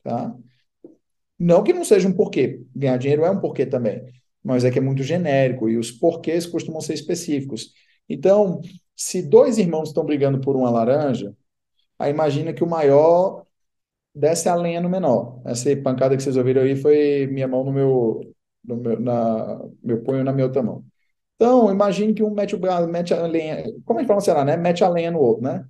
[0.03, 0.35] Tá?
[1.37, 2.61] Não que não seja um porquê.
[2.75, 4.03] Ganhar dinheiro é um porquê também.
[4.43, 7.71] Mas é que é muito genérico e os porquês costumam ser específicos.
[8.07, 8.61] Então,
[8.99, 11.33] se dois irmãos estão brigando por uma laranja,
[11.97, 13.45] aí imagina que o maior
[14.13, 15.41] desce a lenha no menor.
[15.45, 18.19] Essa pancada que vocês ouviram aí foi minha mão no meu,
[18.61, 20.83] no meu, na, meu punho na minha outra mão.
[21.35, 24.43] Então, imagine que um mete o mete a lenha, como a gente fala, sei lá,
[24.43, 24.57] né?
[24.57, 25.65] Mete a lenha no outro, né?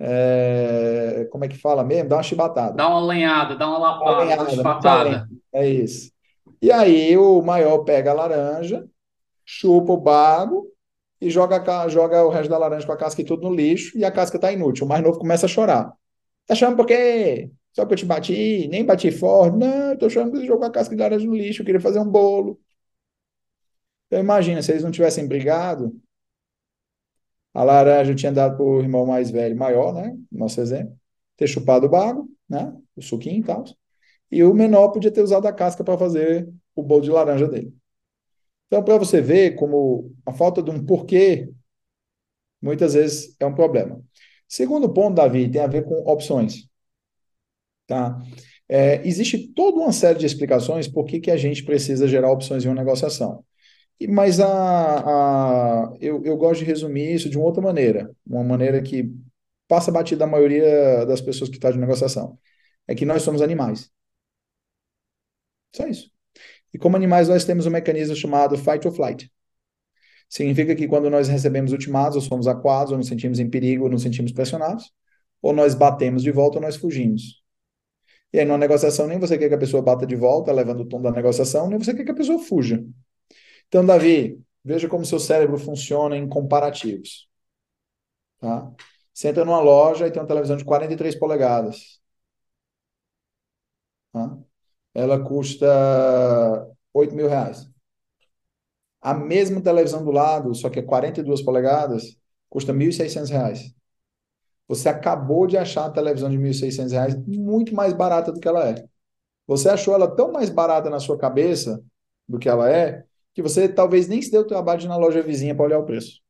[0.00, 2.08] É, como é que fala mesmo?
[2.08, 2.74] Dá uma chibatada.
[2.74, 5.28] Dá uma lenhada, dá uma lapada, uma, lenhada, chibatada.
[5.52, 6.10] É isso.
[6.60, 8.84] E aí o maior pega a laranja,
[9.44, 10.73] chupa o bago
[11.24, 14.04] e joga, joga o resto da laranja com a casca e tudo no lixo e
[14.04, 14.86] a casca está inútil.
[14.86, 15.92] O mais novo começa a chorar.
[16.46, 17.50] Tá chorando por quê?
[17.72, 19.56] Só que eu te bati, nem bati forte.
[19.56, 21.98] Não, eu tô chorando porque jogou a casca de laranja no lixo, eu queria fazer
[21.98, 22.60] um bolo.
[24.06, 25.92] Então imagina, se eles não tivessem brigado,
[27.52, 30.16] a laranja tinha dado para o irmão mais velho, maior, né?
[30.30, 30.96] Nosso exemplo,
[31.36, 32.74] ter chupado o bago, né?
[32.96, 33.64] O suquinho e tal.
[34.30, 37.74] E o menor podia ter usado a casca para fazer o bolo de laranja dele.
[38.66, 41.48] Então, para você ver como a falta de um porquê
[42.60, 44.02] muitas vezes é um problema.
[44.48, 46.68] Segundo ponto, Davi, tem a ver com opções.
[47.86, 48.18] Tá?
[48.68, 52.64] É, existe toda uma série de explicações por que, que a gente precisa gerar opções
[52.64, 53.44] em uma negociação.
[54.08, 58.82] Mas a, a, eu, eu gosto de resumir isso de uma outra maneira, uma maneira
[58.82, 59.12] que
[59.68, 62.38] passa batida da maioria das pessoas que estão tá de negociação.
[62.88, 63.90] É que nós somos animais.
[65.72, 66.13] Só isso.
[66.74, 69.32] E como animais, nós temos um mecanismo chamado fight or flight.
[70.28, 73.90] Significa que quando nós recebemos ultimados, ou somos acuados, ou nos sentimos em perigo, ou
[73.90, 74.92] nos sentimos pressionados,
[75.40, 77.42] ou nós batemos de volta, ou nós fugimos.
[78.32, 80.86] E aí, numa negociação, nem você quer que a pessoa bata de volta, levando o
[80.86, 82.84] tom da negociação, nem você quer que a pessoa fuja.
[83.68, 87.28] Então, Davi, veja como seu cérebro funciona em comparativos.
[88.40, 88.72] Tá?
[89.12, 92.00] Você entra numa loja e tem uma televisão de 43 polegadas.
[94.12, 94.38] Tá?
[94.94, 95.66] Ela custa
[96.92, 97.68] 8 mil reais.
[99.02, 102.16] A mesma televisão do lado, só que é 42 polegadas,
[102.48, 103.74] custa 1.600 reais.
[104.66, 108.68] Você acabou de achar a televisão de 1.600 reais muito mais barata do que ela
[108.68, 108.84] é.
[109.46, 111.82] Você achou ela tão mais barata na sua cabeça
[112.26, 114.96] do que ela é, que você talvez nem se deu o trabalho de ir na
[114.96, 116.22] loja vizinha para olhar o preço.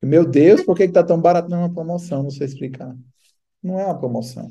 [0.00, 1.50] Meu Deus, por que está tão barato?
[1.50, 2.96] Não é uma promoção, não sei explicar.
[3.62, 4.48] Não é uma promoção.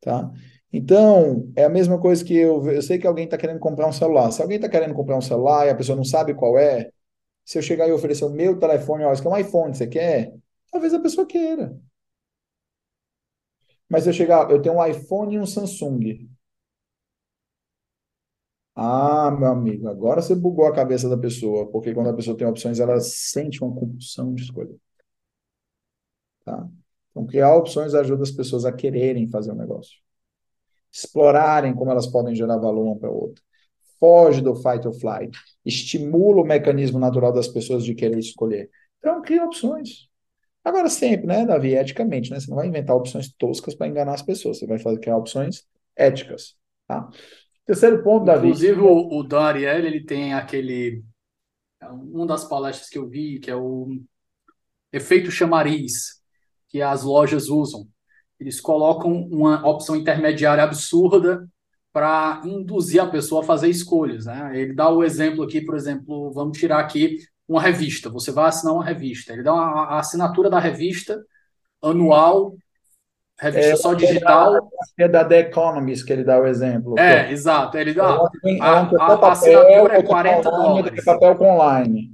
[0.00, 0.30] Tá?
[0.72, 3.92] Então, é a mesma coisa que eu, eu sei que alguém está querendo comprar um
[3.92, 4.30] celular.
[4.32, 6.90] Se alguém está querendo comprar um celular e a pessoa não sabe qual é,
[7.44, 10.34] se eu chegar e oferecer o meu telefone, olha, isso é um iPhone, você quer?
[10.70, 11.76] Talvez a pessoa queira.
[13.88, 16.28] Mas eu chegar, eu tenho um iPhone e um Samsung.
[18.74, 22.46] Ah, meu amigo, agora você bugou a cabeça da pessoa, porque quando a pessoa tem
[22.46, 24.74] opções, ela sente uma compulsão de escolha.
[26.44, 26.68] Tá?
[27.10, 30.01] Então, criar opções ajuda as pessoas a quererem fazer o um negócio.
[30.92, 33.42] Explorarem como elas podem gerar valor uma para a outra.
[33.98, 35.38] Foge do fight or flight.
[35.64, 38.68] Estimula o mecanismo natural das pessoas de querer escolher.
[38.98, 40.08] Então, cria opções.
[40.64, 42.38] Agora, sempre, né, Davi, eticamente, né?
[42.38, 44.58] Você não vai inventar opções toscas para enganar as pessoas.
[44.58, 45.64] Você vai fazer criar opções
[45.96, 46.54] éticas,
[46.86, 47.08] tá?
[47.64, 48.48] Terceiro ponto, Davi.
[48.48, 51.02] Inclusive, o, o Dan Ariely, ele tem aquele.
[51.82, 53.88] Uma das palestras que eu vi, que é o
[54.92, 56.22] efeito chamariz,
[56.68, 57.88] que as lojas usam.
[58.42, 61.48] Eles colocam uma opção intermediária absurda
[61.92, 64.26] para induzir a pessoa a fazer escolhas.
[64.26, 64.50] Né?
[64.54, 68.10] Ele dá o exemplo aqui, por exemplo, vamos tirar aqui uma revista.
[68.10, 69.32] Você vai assinar uma revista.
[69.32, 71.22] Ele dá uma, a assinatura da revista
[71.80, 72.56] anual
[73.38, 74.70] Revista é, só digital.
[74.98, 76.98] É da The Economist que ele dá o exemplo.
[76.98, 77.76] É, exato.
[77.76, 78.04] Ele dá.
[78.60, 81.04] A, a, a assinatura é 40 dólares.
[81.04, 82.12] Papel online.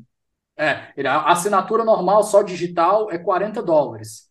[0.57, 4.28] É, a assinatura normal, só digital, é 40 dólares.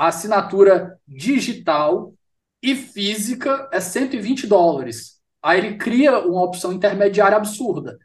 [0.00, 2.14] A assinatura digital
[2.62, 5.20] e física é 120 dólares.
[5.42, 7.98] Aí ele cria uma opção intermediária absurda.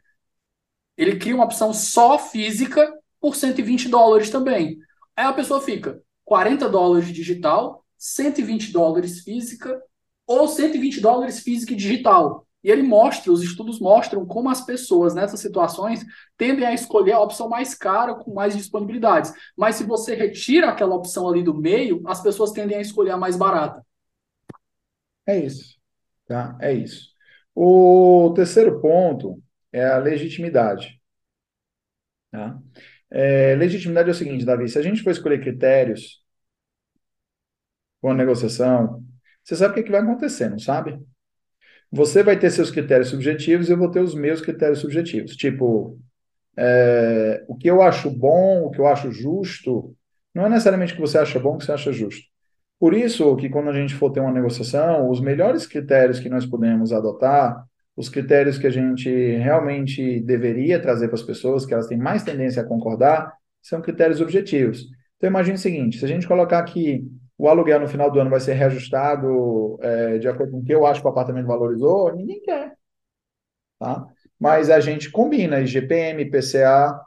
[0.94, 4.76] Ele cria uma opção só física por 120 dólares também.
[5.16, 9.80] Aí a pessoa fica 40 dólares digital 120 dólares física
[10.26, 12.45] ou 120 dólares física e digital.
[12.66, 16.04] E ele mostra, os estudos mostram como as pessoas nessas situações
[16.36, 19.32] tendem a escolher a opção mais cara com mais disponibilidades.
[19.56, 23.16] Mas se você retira aquela opção ali do meio, as pessoas tendem a escolher a
[23.16, 23.86] mais barata.
[25.24, 25.78] É isso.
[26.26, 26.58] Tá?
[26.60, 27.10] É isso.
[27.54, 29.40] O terceiro ponto
[29.72, 31.00] é a legitimidade.
[32.32, 32.58] Tá?
[33.08, 36.20] É, legitimidade é o seguinte, Davi, se a gente for escolher critérios
[38.00, 39.04] com a negociação,
[39.44, 41.00] você sabe o que, é que vai acontecer, não sabe?
[41.96, 45.34] Você vai ter seus critérios subjetivos e eu vou ter os meus critérios subjetivos.
[45.34, 45.98] Tipo,
[46.54, 49.96] é, o que eu acho bom, o que eu acho justo,
[50.34, 52.22] não é necessariamente o que você acha bom, o que você acha justo.
[52.78, 56.44] Por isso que quando a gente for ter uma negociação, os melhores critérios que nós
[56.44, 57.64] podemos adotar,
[57.96, 62.22] os critérios que a gente realmente deveria trazer para as pessoas, que elas têm mais
[62.22, 63.32] tendência a concordar,
[63.62, 64.84] são critérios objetivos.
[65.16, 68.30] Então imagine o seguinte, se a gente colocar aqui o aluguel no final do ano
[68.30, 72.14] vai ser reajustado é, de acordo com o que eu acho que o apartamento valorizou,
[72.14, 72.76] ninguém quer.
[73.78, 74.06] Tá?
[74.38, 76.98] Mas a gente combina IGPM, PCA,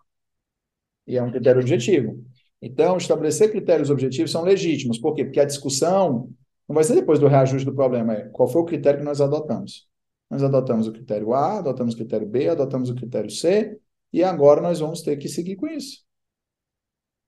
[1.07, 2.23] e é um critério objetivo.
[2.61, 4.99] Então, estabelecer critérios objetivos são legítimos.
[4.99, 5.23] Por quê?
[5.23, 6.29] Porque a discussão
[6.67, 8.13] não vai ser depois do reajuste do problema.
[8.13, 9.87] É qual foi o critério que nós adotamos?
[10.29, 13.79] Nós adotamos o critério A, adotamos o critério B, adotamos o critério C,
[14.13, 16.03] e agora nós vamos ter que seguir com isso.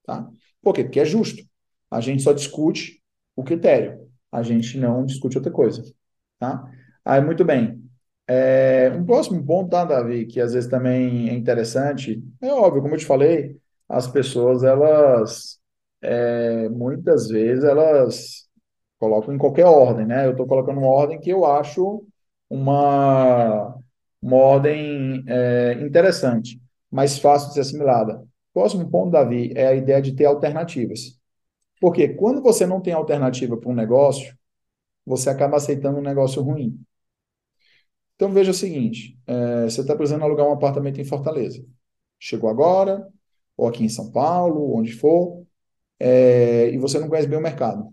[0.03, 0.29] Tá?
[0.61, 0.83] Por quê?
[0.83, 1.43] Porque é justo.
[1.91, 3.01] A gente só discute
[3.35, 4.09] o critério.
[4.31, 5.83] A gente não discute outra coisa.
[6.39, 6.71] Tá?
[7.05, 7.81] Aí, muito bem.
[8.27, 12.95] É, um próximo ponto, tá, Davi, que às vezes também é interessante, é óbvio, como
[12.95, 13.57] eu te falei,
[13.89, 15.59] as pessoas, elas,
[16.01, 18.47] é, muitas vezes, elas
[18.97, 20.25] colocam em qualquer ordem, né?
[20.25, 22.05] Eu estou colocando uma ordem que eu acho
[22.49, 23.75] uma,
[24.21, 28.23] uma ordem é, interessante, mais fácil de ser assimilada.
[28.53, 31.20] Próximo ponto, Davi, é a ideia de ter alternativas.
[31.81, 34.37] Porque quando você não tem alternativa para um negócio,
[35.05, 36.79] você acaba aceitando um negócio ruim.
[38.15, 41.65] Então veja o seguinte: é, você está precisando alugar um apartamento em Fortaleza.
[42.19, 43.07] Chegou agora,
[43.57, 45.45] ou aqui em São Paulo, onde for,
[45.99, 47.91] é, e você não conhece bem o mercado.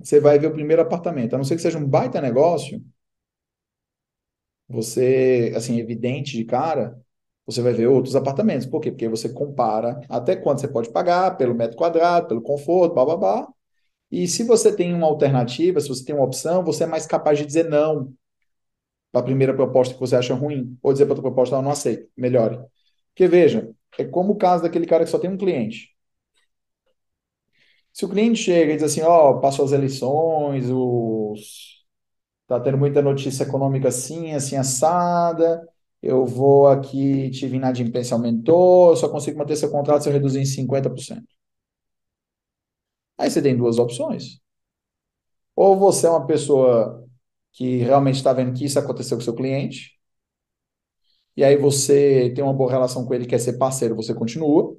[0.00, 2.82] Você vai ver o primeiro apartamento, a não ser que seja um baita negócio,
[4.68, 6.98] você, assim, evidente de cara,
[7.50, 8.66] você vai ver outros apartamentos.
[8.66, 8.90] Por quê?
[8.90, 13.48] Porque você compara até quanto você pode pagar pelo metro quadrado, pelo conforto, blá.
[14.10, 17.38] E se você tem uma alternativa, se você tem uma opção, você é mais capaz
[17.38, 18.12] de dizer não
[19.12, 21.70] para a primeira proposta que você acha ruim, ou dizer para outra proposta, não, não
[21.72, 22.58] aceito, melhore.
[23.12, 25.90] Porque veja, é como o caso daquele cara que só tem um cliente.
[27.92, 31.84] Se o cliente chega e diz assim, ó, oh, passou as eleições, os...
[32.46, 35.66] tá tendo muita notícia econômica assim, assim, assada,
[36.02, 40.40] eu vou aqui, tive inadimplência aumentou, eu só consigo manter seu contrato se eu reduzir
[40.40, 41.24] em 50%.
[43.18, 44.40] Aí você tem duas opções.
[45.54, 47.06] Ou você é uma pessoa
[47.52, 49.98] que realmente está vendo que isso aconteceu com seu cliente,
[51.36, 54.76] e aí você tem uma boa relação com ele, quer ser parceiro, você continua.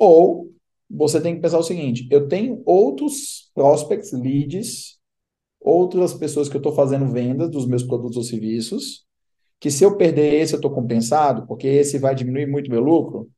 [0.00, 0.52] Ou
[0.90, 4.98] você tem que pensar o seguinte: eu tenho outros prospects, leads,
[5.60, 9.07] outras pessoas que eu estou fazendo vendas dos meus produtos ou serviços,
[9.60, 13.30] que se eu perder esse, eu estou compensado, porque esse vai diminuir muito meu lucro.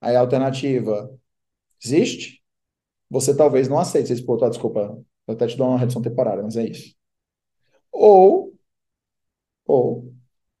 [0.00, 1.10] Aí a alternativa
[1.82, 2.42] existe.
[3.10, 4.14] Você talvez não aceite.
[4.16, 6.94] Você pô, tá, desculpa, eu até te dou uma redução temporária, mas é isso.
[7.92, 8.54] Ou,
[9.66, 10.12] ou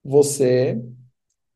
[0.04, 0.80] você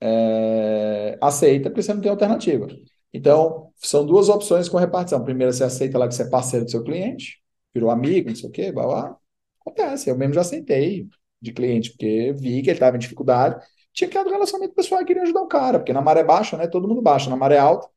[0.01, 2.69] é, aceita porque você não tem alternativa.
[3.13, 5.25] Então, são duas opções com repartição.
[5.25, 7.43] Primeiro, você aceita lá que você é parceiro do seu cliente,
[7.75, 9.17] virou amigo, não sei o quê, blá, blá.
[9.61, 11.09] Acontece, eu mesmo já aceitei
[11.47, 13.65] de cliente, porque vi que ele estava em dificuldade.
[13.93, 16.67] Tinha criado um relacionamento pessoal e queria ajudar o cara, porque na maré baixa, né,
[16.67, 17.31] todo mundo baixa.
[17.31, 17.89] Na maré alta,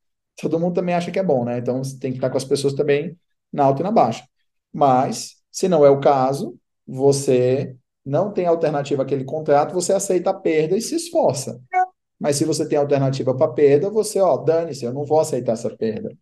[0.42, 1.58] todo mundo também acha que é bom, né?
[1.58, 3.18] Então, você tem que estar com as pessoas também
[3.52, 4.26] na alta e na baixa.
[4.72, 7.76] Mas, se não é o caso, você
[8.06, 11.62] não tem alternativa àquele contrato, você aceita a perda e se esforça.
[12.20, 15.70] Mas se você tem alternativa para perda, você, ó, dane-se, eu não vou aceitar essa
[15.76, 16.16] perda.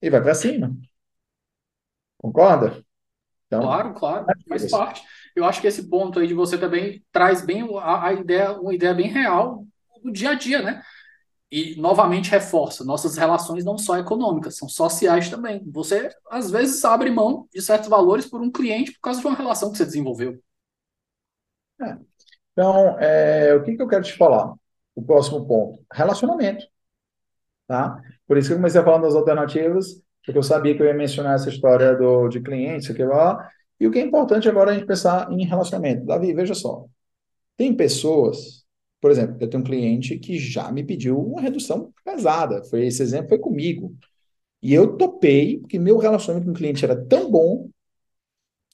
[0.00, 0.76] E vai para cima.
[2.16, 2.84] Concorda?
[3.46, 5.02] Então, claro, claro, faz parte.
[5.38, 8.74] Eu acho que esse ponto aí de você também traz bem a, a ideia, uma
[8.74, 9.64] ideia bem real
[10.02, 10.82] do dia a dia, né?
[11.50, 15.62] E novamente reforça, nossas relações não só econômicas, são sociais também.
[15.72, 19.36] Você às vezes abre mão de certos valores por um cliente por causa de uma
[19.36, 20.38] relação que você desenvolveu.
[21.80, 21.96] É.
[22.52, 24.52] Então, é, o que, que eu quero te falar?
[24.94, 26.66] O próximo ponto: relacionamento.
[27.66, 28.02] Tá?
[28.26, 31.36] Por isso que eu comecei falar das alternativas, porque eu sabia que eu ia mencionar
[31.36, 33.48] essa história do, de clientes, aqui lá.
[33.80, 36.04] E o que é importante agora é a gente pensar em relacionamento.
[36.04, 36.86] Davi, veja só.
[37.56, 38.64] Tem pessoas,
[39.00, 42.64] por exemplo, eu tenho um cliente que já me pediu uma redução pesada.
[42.64, 43.94] Foi esse exemplo foi comigo.
[44.62, 47.68] E eu topei, porque meu relacionamento com o cliente era tão bom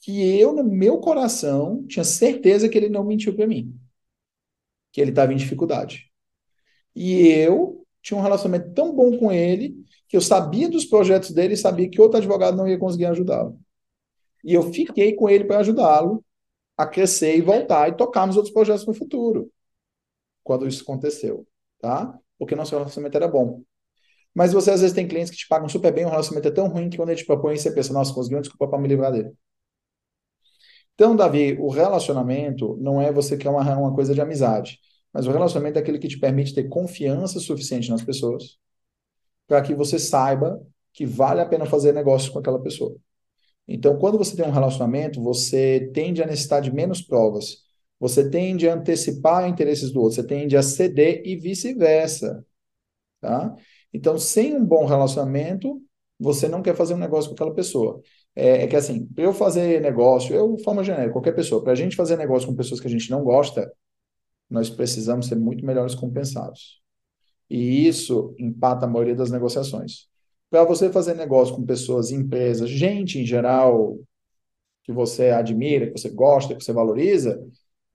[0.01, 3.75] que eu, no meu coração, tinha certeza que ele não mentiu para mim.
[4.93, 6.11] Que ele estava em dificuldade.
[6.95, 9.75] E eu tinha um relacionamento tão bom com ele
[10.09, 13.59] que eu sabia dos projetos dele e sabia que outro advogado não ia conseguir ajudá-lo.
[14.45, 16.25] E eu fiquei com ele para ajudá-lo
[16.77, 19.51] a crescer e voltar e tocar nos outros projetos no futuro.
[20.43, 21.47] Quando isso aconteceu,
[21.81, 22.19] tá?
[22.39, 23.63] Porque nosso relacionamento era bom.
[24.35, 26.69] Mas você às vezes tem clientes que te pagam super bem, o relacionamento é tão
[26.69, 29.13] ruim que quando ele te propõe, você pensa, nossa, conseguiu uma desculpa para me livrar
[29.13, 29.33] dele.
[30.95, 34.79] Então, Davi, o relacionamento não é você que é uma, uma coisa de amizade,
[35.13, 38.59] mas o relacionamento é aquele que te permite ter confiança suficiente nas pessoas
[39.47, 40.61] para que você saiba
[40.93, 42.97] que vale a pena fazer negócio com aquela pessoa.
[43.67, 47.65] Então, quando você tem um relacionamento, você tende a necessitar de menos provas,
[47.99, 52.45] você tende a antecipar interesses do outro, você tende a ceder e vice-versa,
[53.21, 53.55] tá?
[53.93, 55.81] Então, sem um bom relacionamento,
[56.19, 58.03] você não quer fazer um negócio com aquela pessoa
[58.35, 61.77] é, é que assim, para eu fazer negócio, eu, forma genérica, qualquer pessoa, para a
[61.77, 63.71] gente fazer negócio com pessoas que a gente não gosta,
[64.51, 66.83] nós precisamos ser muito melhores compensados.
[67.51, 70.09] E isso empata a maioria das negociações.
[70.55, 73.99] Para você fazer negócio com pessoas, empresas, gente em geral,
[74.85, 77.45] que você admira, que você gosta, que você valoriza,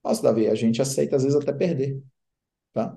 [0.04, 1.98] nossa, Davi, a gente aceita às vezes até perder,
[2.74, 2.94] tá?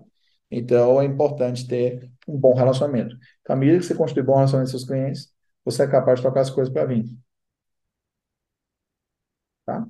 [0.52, 3.16] Então, é importante ter um bom relacionamento.
[3.42, 5.34] Então, à medida que você construir bom relacionamento com seus clientes,
[5.64, 7.06] você é capaz de tocar as coisas para vir.
[9.66, 9.88] Tá?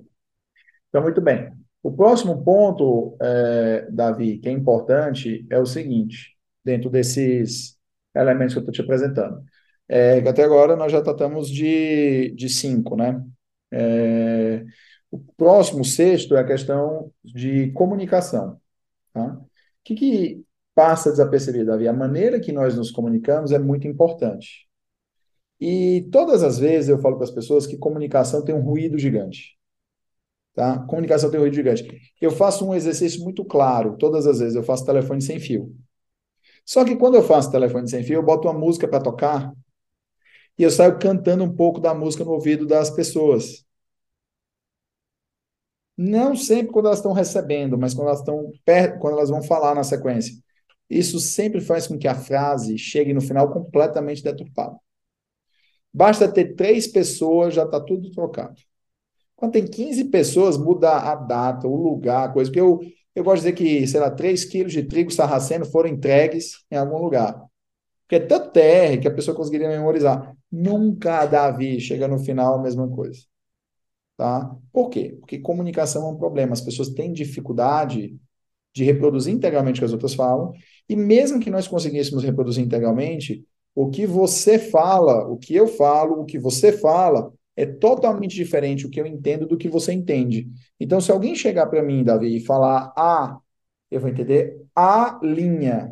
[0.90, 1.52] Então, muito bem.
[1.82, 7.76] O próximo ponto, é, Davi, que é importante, é o seguinte, dentro desses
[8.16, 9.44] elementos que eu estou te apresentando.
[9.88, 13.24] É, até agora nós já tratamos de, de cinco, né?
[13.72, 14.64] É,
[15.12, 18.60] o próximo, sexto, é a questão de comunicação.
[19.14, 19.34] Tá?
[19.34, 19.48] O
[19.84, 21.88] que, que passa desapercebido, Davi?
[21.88, 24.68] A maneira que nós nos comunicamos é muito importante.
[25.60, 29.58] E todas as vezes eu falo para as pessoas que comunicação tem um ruído gigante.
[30.54, 30.80] Tá?
[30.88, 31.88] Comunicação tem um ruído gigante.
[32.20, 35.76] Eu faço um exercício muito claro, todas as vezes eu faço telefone sem fio.
[36.66, 39.54] Só que quando eu faço telefone sem fio, eu boto uma música para tocar
[40.58, 43.66] e eu saio cantando um pouco da música no ouvido das pessoas.
[45.98, 48.52] Não sempre quando elas estão recebendo, mas quando elas estão
[49.00, 50.36] quando elas vão falar na sequência.
[50.90, 54.78] Isso sempre faz com que a frase chegue no final completamente deturpada.
[55.94, 58.56] Basta ter três pessoas, já está tudo trocado.
[59.36, 62.50] Quando tem 15 pessoas, muda a data, o lugar, a coisa.
[62.50, 62.80] Porque eu,
[63.16, 66.78] eu gosto de dizer que, sei lá, 3 quilos de trigo sarraceno foram entregues em
[66.78, 67.44] algum lugar.
[68.04, 70.36] Porque é tanto TR que a pessoa conseguiria memorizar.
[70.56, 73.24] Nunca, Davi, chega no final a mesma coisa.
[74.16, 74.56] Tá?
[74.72, 75.18] Por quê?
[75.20, 76.54] Porque comunicação é um problema.
[76.54, 78.16] As pessoas têm dificuldade
[78.72, 80.52] de reproduzir integralmente o que as outras falam,
[80.88, 83.44] e mesmo que nós conseguíssemos reproduzir integralmente,
[83.74, 88.86] o que você fala, o que eu falo, o que você fala, é totalmente diferente
[88.86, 90.48] o que eu entendo do que você entende.
[90.80, 93.40] Então, se alguém chegar para mim, Davi, e falar A,
[93.90, 95.92] eu vou entender a linha.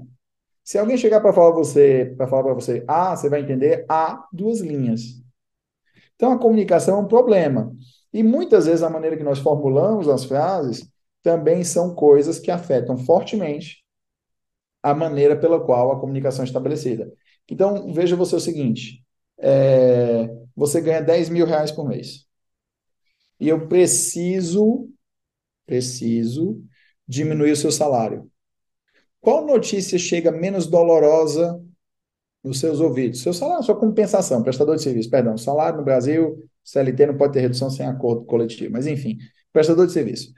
[0.71, 4.25] Se alguém chegar para falar você, para falar para você A, você vai entender A
[4.31, 5.21] duas linhas.
[6.15, 7.75] Então, a comunicação é um problema.
[8.13, 10.89] E muitas vezes a maneira que nós formulamos as frases
[11.21, 13.83] também são coisas que afetam fortemente
[14.81, 17.11] a maneira pela qual a comunicação é estabelecida.
[17.49, 19.05] Então, veja você o seguinte:
[19.39, 22.25] é, você ganha 10 mil reais por mês.
[23.37, 24.89] E eu preciso,
[25.65, 26.63] preciso
[27.05, 28.30] diminuir o seu salário.
[29.21, 31.63] Qual notícia chega menos dolorosa
[32.43, 33.21] nos seus ouvidos?
[33.21, 37.41] Seu salário, sua compensação, prestador de serviço, perdão, salário no Brasil, CLT não pode ter
[37.41, 39.19] redução sem acordo coletivo, mas enfim,
[39.53, 40.33] prestador de serviço.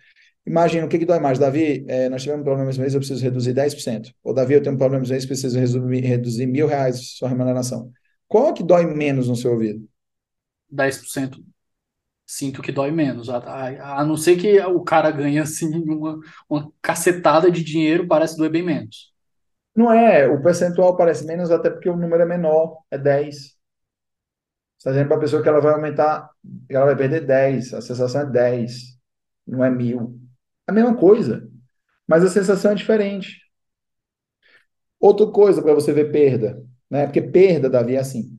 [0.46, 1.40] Imagina, o que, que dói mais?
[1.40, 4.14] Davi, é, nós tivemos um problema esse mês, eu preciso reduzir 10%.
[4.22, 7.90] Ou Davi, eu tenho um problema esse mês, preciso reduzir, reduzir mil reais sua remuneração.
[8.28, 9.88] Qual é que dói menos no seu ouvido?
[10.70, 11.42] 10%
[12.34, 13.30] sinto que dói menos.
[13.30, 16.20] A, a, a, não ser que o cara ganhe assim uma,
[16.50, 19.14] uma cacetada de dinheiro, parece doer bem menos.
[19.76, 23.36] Não é, o percentual parece menos até porque o número é menor, é 10.
[23.36, 23.50] Você
[24.78, 26.30] está dizendo para a pessoa que ela vai aumentar,
[26.70, 28.98] ela vai perder 10, a sensação é 10,
[29.48, 30.20] não é mil.
[30.68, 31.48] É a mesma coisa,
[32.08, 33.42] mas a sensação é diferente.
[35.00, 37.06] Outra coisa para você ver perda, né?
[37.06, 38.36] Porque perda, Davi, é assim.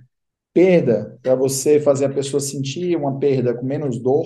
[0.54, 4.24] Perda, para você fazer a pessoa sentir uma perda com menos dor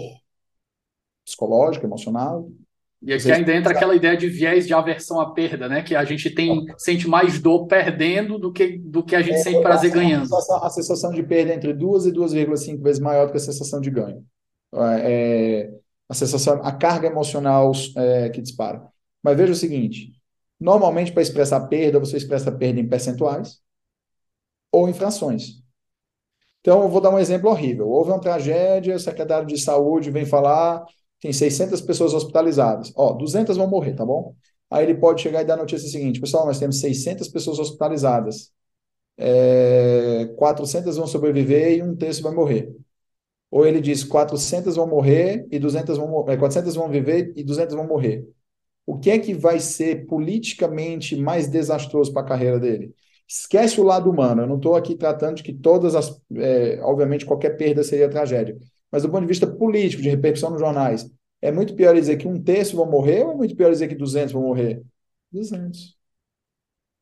[1.25, 2.51] psicológica, emocional.
[3.01, 5.83] E aqui ainda entra aquela ideia de viés de aversão à perda, né?
[5.83, 9.43] Que a gente tem sente mais dor perdendo do que, do que a gente é,
[9.43, 10.25] sente prazer ganhando.
[10.25, 13.39] A sensação, a sensação de perda é entre 2 e 2,5 vezes maior do que
[13.39, 14.23] a sensação de ganho.
[15.01, 15.71] É,
[16.09, 18.87] a sensação, a carga emocional é, que dispara.
[19.23, 20.13] Mas veja o seguinte:
[20.61, 23.61] normalmente, para expressar perda, você expressa perda em percentuais
[24.71, 25.63] ou em frações.
[26.61, 27.89] Então, eu vou dar um exemplo horrível.
[27.89, 30.85] Houve uma tragédia, o secretário de saúde vem falar,
[31.21, 32.93] tem 600 pessoas hospitalizadas.
[32.97, 34.35] Ó, 200 vão morrer, tá bom?
[34.71, 38.51] Aí ele pode chegar e dar a notícia seguinte: pessoal, nós temos 600 pessoas hospitalizadas.
[39.19, 42.73] É, 400 vão sobreviver e um terço vai morrer.
[43.51, 47.75] Ou ele diz 400 vão morrer e 200 vão, 400 é, vão viver e 200
[47.75, 48.27] vão morrer.
[48.87, 52.95] O que é que vai ser politicamente mais desastroso para a carreira dele?
[53.29, 54.43] Esquece o lado humano.
[54.43, 56.19] Eu não estou aqui tratando de que todas as.
[56.35, 58.57] É, obviamente, qualquer perda seria tragédia.
[58.91, 61.11] Mas do ponto de vista político, de repercussão nos jornais,
[61.43, 63.95] é muito pior dizer que um terço vão morrer ou é muito pior dizer que
[63.95, 64.83] 200 vão morrer?
[65.31, 65.97] 200.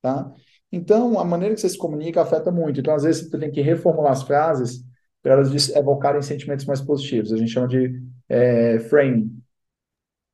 [0.02, 0.32] Tá?
[0.72, 2.80] Então, a maneira que você se comunica afeta muito.
[2.80, 4.84] Então, às vezes, você tem que reformular as frases
[5.22, 7.32] para elas evocarem sentimentos mais positivos.
[7.32, 9.40] A gente chama de é, framing.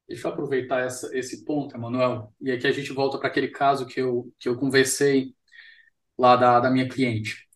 [0.08, 3.86] Deixa eu aproveitar essa, esse ponto, Emanuel, e aqui a gente volta para aquele caso
[3.86, 5.34] que eu, que eu conversei
[6.18, 7.46] lá da, da minha cliente.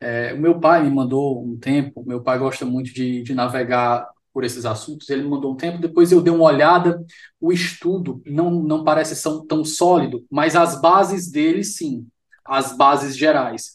[0.00, 4.08] É, o meu pai me mandou um tempo, meu pai gosta muito de, de navegar
[4.32, 7.02] por esses assuntos, ele me mandou um tempo, depois eu dei uma olhada,
[7.40, 12.06] o estudo não, não parece tão, tão sólido, mas as bases dele sim,
[12.44, 13.72] as bases gerais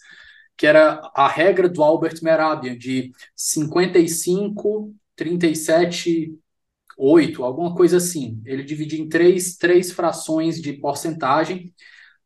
[0.61, 6.37] que era a regra do Albert Merabian, de 55, 37,
[6.95, 8.39] 8, alguma coisa assim.
[8.45, 11.73] Ele dividia em três, três frações de porcentagem.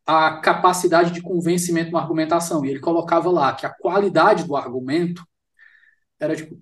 [0.05, 2.63] A capacidade de convencimento na argumentação.
[2.63, 5.25] E ele colocava lá que a qualidade do argumento
[6.19, 6.59] era tipo,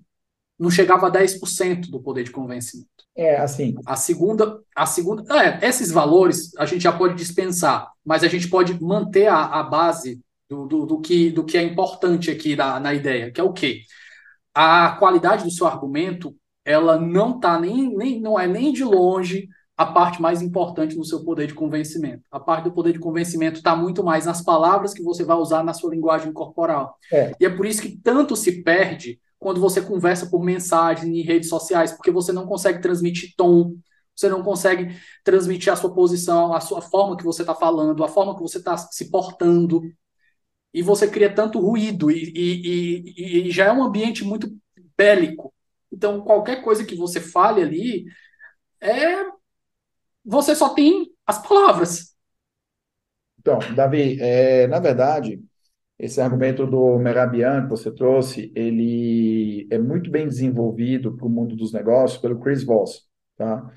[0.58, 2.88] não chegava a 10% do poder de convencimento.
[3.16, 3.76] É, assim.
[3.86, 8.48] A segunda, a segunda, é, esses valores a gente já pode dispensar, mas a gente
[8.48, 12.80] pode manter a, a base do, do, do, que, do que é importante aqui na,
[12.80, 13.82] na ideia, que é o quê?
[14.52, 16.34] A qualidade do seu argumento,
[16.64, 21.04] ela não tá nem, nem não é nem de longe a parte mais importante no
[21.04, 22.22] seu poder de convencimento.
[22.30, 25.64] A parte do poder de convencimento está muito mais nas palavras que você vai usar
[25.64, 26.96] na sua linguagem corporal.
[27.12, 27.32] É.
[27.40, 31.48] E é por isso que tanto se perde quando você conversa por mensagem em redes
[31.48, 33.74] sociais, porque você não consegue transmitir tom,
[34.14, 38.08] você não consegue transmitir a sua posição, a sua forma que você está falando, a
[38.08, 39.82] forma que você está se portando.
[40.72, 44.50] E você cria tanto ruído, e, e, e, e já é um ambiente muito
[44.96, 45.52] bélico.
[45.92, 48.04] Então, qualquer coisa que você fale ali
[48.80, 49.24] é
[50.24, 52.14] você só tem as palavras.
[53.38, 55.42] Então, Davi, é, na verdade,
[55.98, 61.54] esse argumento do Merabian que você trouxe, ele é muito bem desenvolvido para o mundo
[61.54, 63.02] dos negócios pelo Chris Voss,
[63.36, 63.70] tá?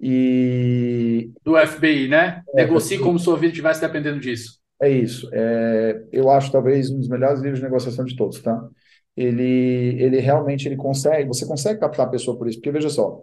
[0.00, 1.30] E...
[1.44, 2.42] Do FBI, né?
[2.54, 4.58] É, Negocie como se sua vida estivesse dependendo disso.
[4.80, 5.28] É isso.
[5.32, 8.58] É, eu acho talvez um dos melhores livros de negociação de todos, tá?
[9.14, 13.22] Ele, ele realmente ele consegue, você consegue captar a pessoa por isso, porque veja só,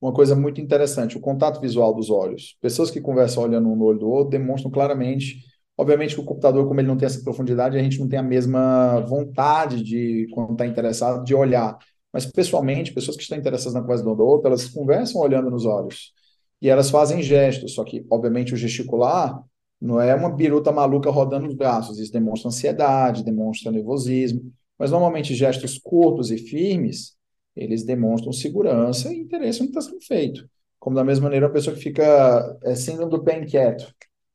[0.00, 2.56] uma coisa muito interessante, o contato visual dos olhos.
[2.60, 5.44] Pessoas que conversam olhando um no olho do outro demonstram claramente,
[5.76, 8.22] obviamente que o computador, como ele não tem essa profundidade, a gente não tem a
[8.22, 11.78] mesma vontade de, quando está interessado, de olhar.
[12.12, 16.12] Mas, pessoalmente, pessoas que estão interessadas na conversa do outro, elas conversam olhando nos olhos.
[16.60, 19.42] E elas fazem gestos, só que, obviamente, o gesticular
[19.80, 21.98] não é uma biruta maluca rodando os braços.
[21.98, 24.50] Isso demonstra ansiedade, demonstra nervosismo.
[24.78, 27.15] Mas, normalmente, gestos curtos e firmes
[27.56, 30.48] eles demonstram segurança e interesse no que está sendo feito.
[30.78, 33.92] Como da mesma maneira, a pessoa que fica é, síndrome do pé inquieto,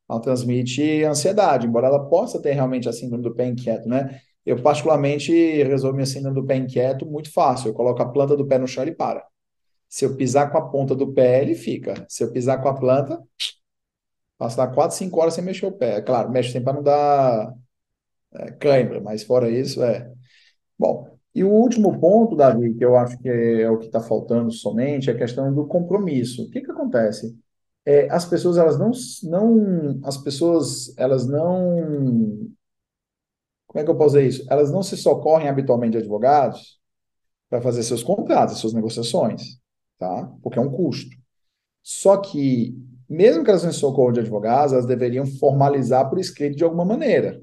[0.10, 4.20] ela transmite ansiedade, embora ela possa ter realmente a síndrome do pé inquieto, né?
[4.46, 5.32] Eu, particularmente,
[5.64, 7.70] resolvo minha síndrome do pé inquieto muito fácil.
[7.70, 9.24] Eu coloco a planta do pé no chão, ele para.
[9.88, 12.06] Se eu pisar com a ponta do pé, ele fica.
[12.10, 13.22] Se eu pisar com a planta,
[14.38, 15.98] passo lá 4, 5 horas sem mexer o pé.
[15.98, 17.54] É claro, mexe sempre para não dar
[18.34, 20.12] é, cãibra, mas fora isso, é.
[20.78, 24.52] Bom, e o último ponto, Davi, que eu acho que é, o que está faltando
[24.52, 26.44] somente, é a questão do compromisso.
[26.44, 27.38] O que que acontece?
[27.86, 28.92] É, as pessoas, elas não,
[29.24, 32.52] não, as pessoas, elas não,
[33.68, 34.46] como é que eu posso dizer isso?
[34.50, 36.80] Elas não se socorrem habitualmente de advogados
[37.50, 39.60] para fazer seus contratos, suas negociações,
[39.98, 40.30] tá?
[40.44, 41.16] Porque é um custo.
[41.82, 42.76] Só que,
[43.10, 46.86] mesmo que elas não se socorram de advogados, elas deveriam formalizar por escrito de alguma
[46.86, 47.42] maneira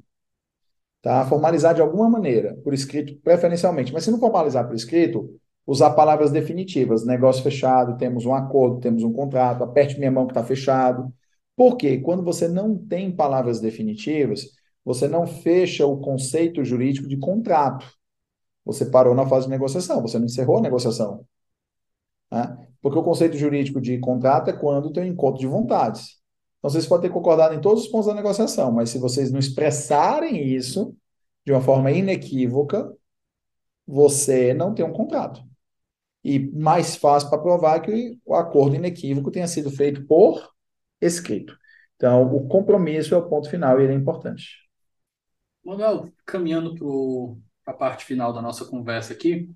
[1.02, 1.24] tá?
[1.26, 3.92] Formalizar de alguma maneira, por escrito, preferencialmente.
[3.92, 7.04] Mas se não formalizar por escrito, usar palavras definitivas.
[7.04, 11.12] Negócio fechado, temos um acordo, temos um contrato, aperte minha mão que está fechado.
[11.56, 14.46] Porque quando você não tem palavras definitivas,
[14.84, 17.86] você não fecha o conceito jurídico de contrato.
[18.64, 21.26] Você parou na fase de negociação, você não encerrou a negociação.
[22.30, 22.68] Né?
[22.80, 26.17] Porque o conceito jurídico de contrato é quando tem um encontro de vontades.
[26.58, 29.38] Então, vocês podem ter concordado em todos os pontos da negociação, mas se vocês não
[29.38, 30.94] expressarem isso
[31.44, 32.92] de uma forma inequívoca,
[33.86, 35.42] você não tem um contrato.
[36.22, 40.52] E mais fácil para provar que o acordo inequívoco tenha sido feito por
[41.00, 41.56] escrito.
[41.96, 44.68] Então, o compromisso é o ponto final e ele é importante.
[45.64, 46.74] Manuel, caminhando
[47.64, 49.48] para a parte final da nossa conversa aqui,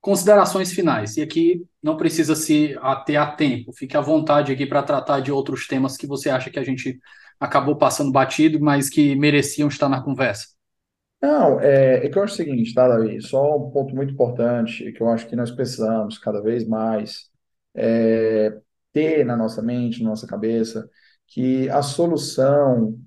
[0.00, 1.16] Considerações finais.
[1.16, 3.72] E aqui não precisa se ater a tempo.
[3.72, 6.98] Fique à vontade aqui para tratar de outros temas que você acha que a gente
[7.38, 10.46] acabou passando batido, mas que mereciam estar na conversa.
[11.22, 13.20] Não, é, é que eu acho o seguinte, tá, Davi?
[13.20, 17.30] Só um ponto muito importante que eu acho que nós precisamos cada vez mais
[17.74, 18.58] é,
[18.92, 20.88] ter na nossa mente, na nossa cabeça,
[21.26, 22.98] que a solução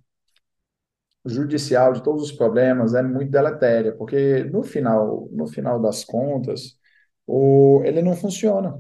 [1.26, 6.78] judicial de todos os problemas é muito deletéria, porque no final, no final das contas,
[7.28, 8.80] o, ele não funciona,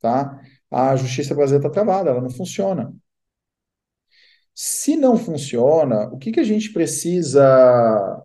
[0.00, 0.40] tá?
[0.70, 2.94] A justiça brasileira está travada, ela não funciona.
[4.54, 7.44] Se não funciona, o que que a gente precisa,
[8.18, 8.24] o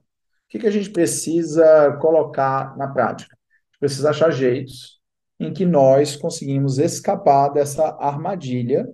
[0.49, 3.37] que que a gente precisa colocar na prática?
[3.79, 4.99] Precisa achar jeitos
[5.39, 8.87] em que nós conseguimos escapar dessa armadilha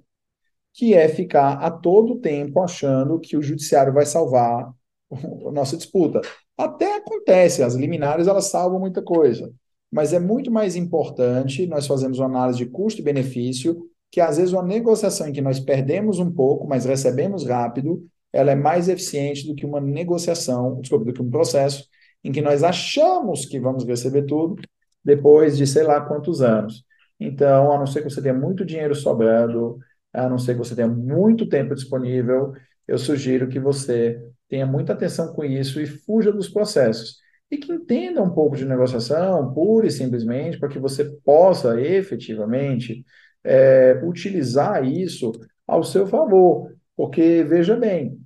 [0.73, 4.71] que é ficar a todo tempo achando que o judiciário vai salvar
[5.11, 6.21] a nossa disputa.
[6.57, 9.51] Até acontece, as liminares elas salvam muita coisa,
[9.91, 14.37] mas é muito mais importante nós fazermos uma análise de custo e benefício, que às
[14.37, 18.87] vezes uma negociação em que nós perdemos um pouco, mas recebemos rápido, ela é mais
[18.87, 21.85] eficiente do que uma negociação, desculpa, do que um processo
[22.23, 24.61] em que nós achamos que vamos receber tudo
[25.03, 26.83] depois de sei lá quantos anos.
[27.19, 29.77] Então, a não ser que você tenha muito dinheiro sobrando,
[30.13, 32.53] a não ser que você tenha muito tempo disponível,
[32.87, 37.17] eu sugiro que você tenha muita atenção com isso e fuja dos processos.
[37.51, 43.05] E que entenda um pouco de negociação, pura e simplesmente, para que você possa efetivamente
[43.43, 45.31] é, utilizar isso
[45.67, 46.73] ao seu favor.
[46.95, 48.17] Porque, veja bem,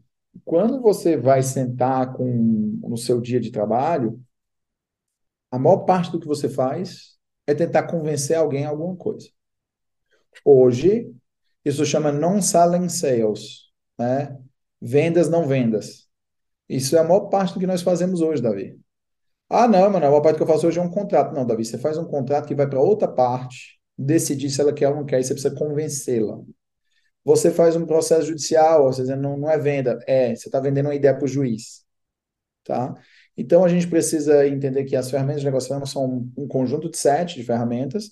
[0.43, 4.21] quando você vai sentar com, no seu dia de trabalho,
[5.51, 7.15] a maior parte do que você faz
[7.47, 9.27] é tentar convencer alguém a alguma coisa.
[10.43, 11.11] Hoje,
[11.63, 14.37] isso chama non-selling sales, né?
[14.81, 16.07] Vendas não vendas.
[16.67, 18.77] Isso é a maior parte do que nós fazemos hoje, Davi.
[19.49, 21.33] Ah, não, mano, a parte que eu faço hoje é um contrato.
[21.33, 24.89] Não, Davi, você faz um contrato que vai para outra parte, decidir se ela quer
[24.89, 26.39] ou não quer, e você precisa convencê-la.
[27.23, 30.87] Você faz um processo judicial, ou seja, não, não é venda, é, você está vendendo
[30.87, 31.83] uma ideia para o juiz.
[32.63, 32.93] Tá?
[33.37, 37.35] Então, a gente precisa entender que as ferramentas de negociação são um conjunto de sete
[37.35, 38.11] de ferramentas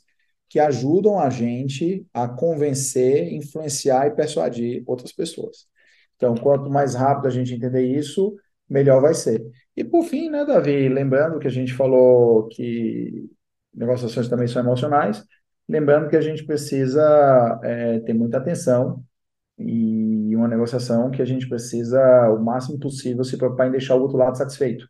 [0.49, 5.67] que ajudam a gente a convencer, influenciar e persuadir outras pessoas.
[6.15, 8.35] Então, quanto mais rápido a gente entender isso,
[8.73, 9.41] melhor vai ser.
[9.77, 13.29] E por fim, né, Davi, lembrando que a gente falou que
[13.73, 15.23] negociações também são emocionais,
[15.69, 19.03] lembrando que a gente precisa é, ter muita atenção
[19.57, 22.01] e uma negociação que a gente precisa,
[22.31, 24.87] o máximo possível, se preocupar em deixar o outro lado satisfeito.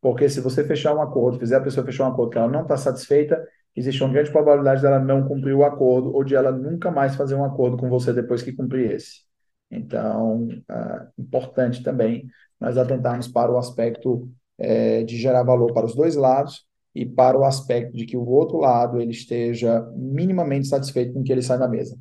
[0.00, 2.62] Porque se você fechar um acordo, fizer a pessoa fechar um acordo que ela não
[2.62, 3.42] está satisfeita,
[3.74, 7.34] existe uma grande probabilidade dela não cumprir o acordo ou de ela nunca mais fazer
[7.34, 9.22] um acordo com você depois que cumprir esse.
[9.70, 12.26] Então, é importante também
[12.62, 17.36] nós atentarmos para o aspecto é, de gerar valor para os dois lados e para
[17.36, 21.42] o aspecto de que o outro lado ele esteja minimamente satisfeito com o que ele
[21.42, 21.98] sai da mesa.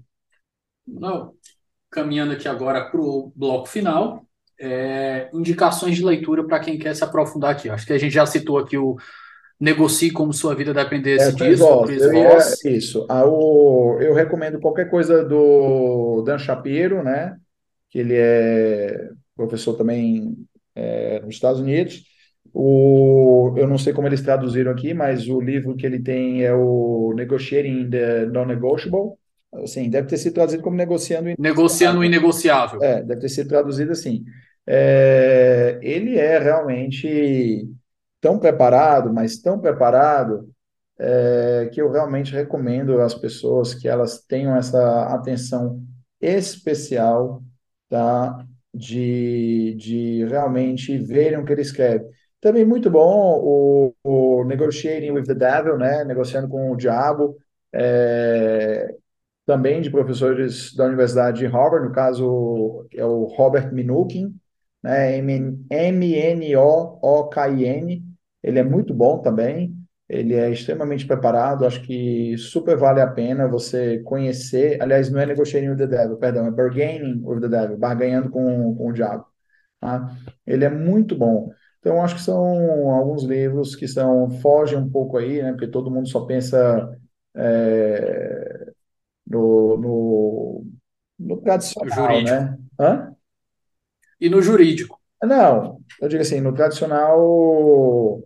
[0.87, 1.33] Não,
[1.89, 4.23] caminhando aqui agora para o bloco final,
[4.59, 7.67] é, indicações de leitura para quem quer se aprofundar aqui.
[7.67, 8.97] Acho que a gente já citou aqui o
[9.59, 11.63] Negocie como sua vida dependesse é, disso.
[11.89, 13.05] Eu ia, isso.
[13.09, 17.37] Ah, o, eu recomendo qualquer coisa do Dan Shapiro, né?
[17.89, 20.35] Que ele é professor também
[20.75, 22.03] é, nos Estados Unidos.
[22.53, 26.53] O, eu não sei como eles traduziram aqui, mas o livro que ele tem é
[26.53, 29.13] o Negotiating the Non-Negotiable.
[29.53, 32.81] Assim, deve ter sido traduzido como Negociando o Negociando o Inegociável.
[32.81, 34.23] É, deve ter sido traduzido assim.
[34.65, 37.67] É, ele é realmente
[38.21, 40.49] tão preparado, mas tão preparado,
[40.99, 45.81] é, que eu realmente recomendo às pessoas que elas tenham essa atenção
[46.21, 47.41] especial
[47.89, 52.05] tá, de, de realmente verem o que ele escreve.
[52.39, 56.03] Também muito bom o, o Negotiating with the Devil, né?
[56.03, 57.37] Negociando com o Diabo,
[57.73, 58.95] é,
[59.45, 64.35] também de professores da Universidade de Harvard, no caso é o Robert Minukin,
[64.81, 65.17] né?
[65.17, 66.51] M-N-O-O-K-I-N.
[68.43, 69.75] Ele é muito bom também.
[70.11, 71.65] Ele é extremamente preparado.
[71.65, 74.81] Acho que super vale a pena você conhecer.
[74.81, 78.75] Aliás, não é Negotiating with the Devil, perdão, é Bargaining with the Devil, barganhando com,
[78.75, 79.25] com o diabo.
[79.79, 80.13] Tá?
[80.45, 81.49] Ele é muito bom.
[81.79, 85.51] Então, acho que são alguns livros que são, fogem um pouco aí, né?
[85.51, 86.93] Porque todo mundo só pensa
[87.33, 88.71] é,
[89.25, 90.65] no, no,
[91.17, 92.35] no tradicional, jurídico.
[92.35, 92.57] né?
[92.77, 93.15] Hã?
[94.19, 94.99] E no jurídico.
[95.23, 98.21] Não, eu digo assim, no tradicional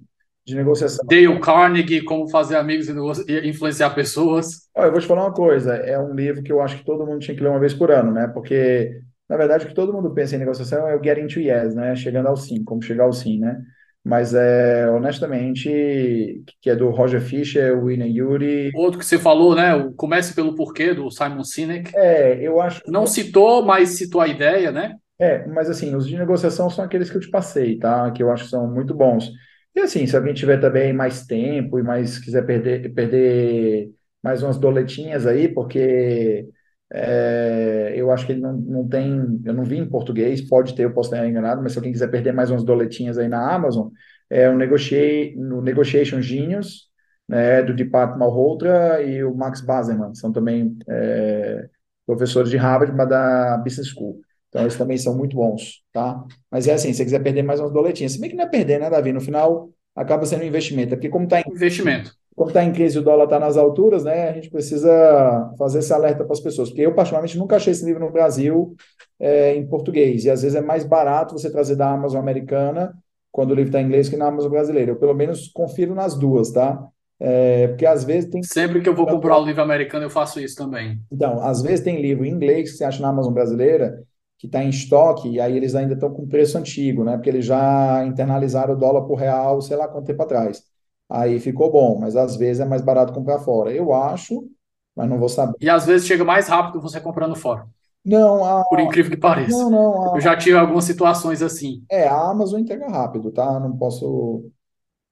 [0.45, 1.05] de negociação.
[1.07, 2.87] Dale Carnegie, Como Fazer Amigos
[3.27, 4.69] e Influenciar Pessoas.
[4.75, 7.05] Olha, eu vou te falar uma coisa, é um livro que eu acho que todo
[7.05, 8.27] mundo tinha que ler uma vez por ano, né?
[8.33, 11.73] Porque, na verdade, o que todo mundo pensa em negociação é o getting to yes,
[11.73, 11.95] né?
[11.95, 13.59] Chegando ao sim, como chegar ao sim, né?
[14.03, 18.71] Mas, é, honestamente, que é do Roger Fisher, William Yuri...
[18.75, 19.73] Outro que você falou, né?
[19.73, 21.91] O Comece pelo Porquê, do Simon Sinek.
[21.95, 22.83] É, eu acho...
[22.85, 24.95] Não citou, mas citou a ideia, né?
[25.17, 28.11] É, mas assim, os de negociação são aqueles que eu te passei, tá?
[28.11, 29.31] Que eu acho que são muito bons.
[29.75, 33.91] E assim, se alguém tiver também mais tempo e mais quiser perder, perder
[34.23, 36.47] mais umas doletinhas aí, porque
[36.93, 40.83] é, eu acho que ele não, não tem, eu não vi em português, pode ter,
[40.85, 43.89] eu posso estar enganado, mas se alguém quiser perder mais umas doletinhas aí na Amazon,
[44.29, 46.89] é o Negotiate, no Negotiation Genius,
[47.27, 51.67] né, do Deepak Malhotra e o Max Baseman, são também é,
[52.05, 54.21] professores de Harvard, mas da Business School.
[54.55, 56.23] Então, eles também são muito bons, tá?
[56.49, 58.47] Mas é assim, se você quiser perder mais umas doletinhas, se bem que não é
[58.47, 59.11] perder, né, Davi?
[59.11, 60.93] No final, acaba sendo um investimento.
[60.93, 61.43] É porque como está em...
[61.45, 62.13] Investimento.
[62.33, 64.29] Como está em crise, o dólar está nas alturas, né?
[64.29, 66.69] A gente precisa fazer esse alerta para as pessoas.
[66.69, 68.73] Porque eu, particularmente, nunca achei esse livro no Brasil
[69.19, 70.23] é, em português.
[70.23, 72.93] E, às vezes, é mais barato você trazer da Amazon americana,
[73.33, 74.91] quando o livro está em inglês, que na Amazon brasileira.
[74.91, 76.81] Eu, pelo menos, confiro nas duas, tá?
[77.19, 78.41] É, porque às vezes tem.
[78.41, 81.01] Sempre que eu vou comprar o livro americano, eu faço isso também.
[81.11, 84.01] Então, às vezes tem livro em inglês que você acha na Amazon brasileira
[84.45, 87.15] que está em estoque, e aí eles ainda estão com preço antigo, né?
[87.15, 90.63] Porque eles já internalizaram o dólar por real, sei lá quanto tempo atrás.
[91.09, 93.71] Aí ficou bom, mas às vezes é mais barato comprar fora.
[93.71, 94.47] Eu acho,
[94.95, 95.55] mas não vou saber.
[95.59, 97.67] E às vezes chega mais rápido você comprando fora.
[98.03, 98.63] Não, a...
[98.65, 99.57] Por incrível que pareça.
[99.57, 100.13] Não, não.
[100.13, 100.17] A...
[100.17, 101.83] Eu já tive algumas situações assim.
[101.89, 103.59] É, a Amazon entrega rápido, tá?
[103.59, 104.51] Não posso,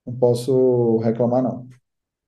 [0.05, 1.67] não posso reclamar, não.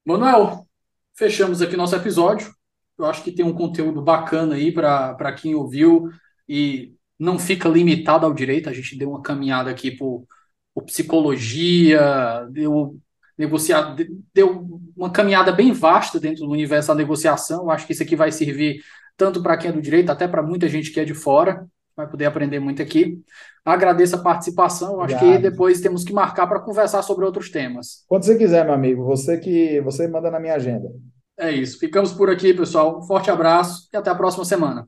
[0.04, 0.66] Manuel,
[1.14, 2.52] fechamos aqui nosso episódio.
[2.98, 6.10] Eu acho que tem um conteúdo bacana aí para quem ouviu
[6.48, 8.70] e não fica limitado ao direito.
[8.70, 10.26] A gente deu uma caminhada aqui por,
[10.74, 12.98] por psicologia, deu
[13.38, 13.96] negociar,
[14.34, 17.64] deu uma caminhada bem vasta dentro do universo da negociação.
[17.64, 18.82] Eu acho que isso aqui vai servir
[19.18, 22.08] tanto para quem é do direito, até para muita gente que é de fora, vai
[22.08, 23.18] poder aprender muito aqui.
[23.64, 25.02] Agradeço a participação.
[25.02, 28.04] Acho que depois temos que marcar para conversar sobre outros temas.
[28.08, 30.90] Quando você quiser, meu amigo, você que você manda na minha agenda.
[31.38, 31.80] É isso.
[31.80, 33.00] Ficamos por aqui, pessoal.
[33.00, 34.88] Um forte abraço e até a próxima semana.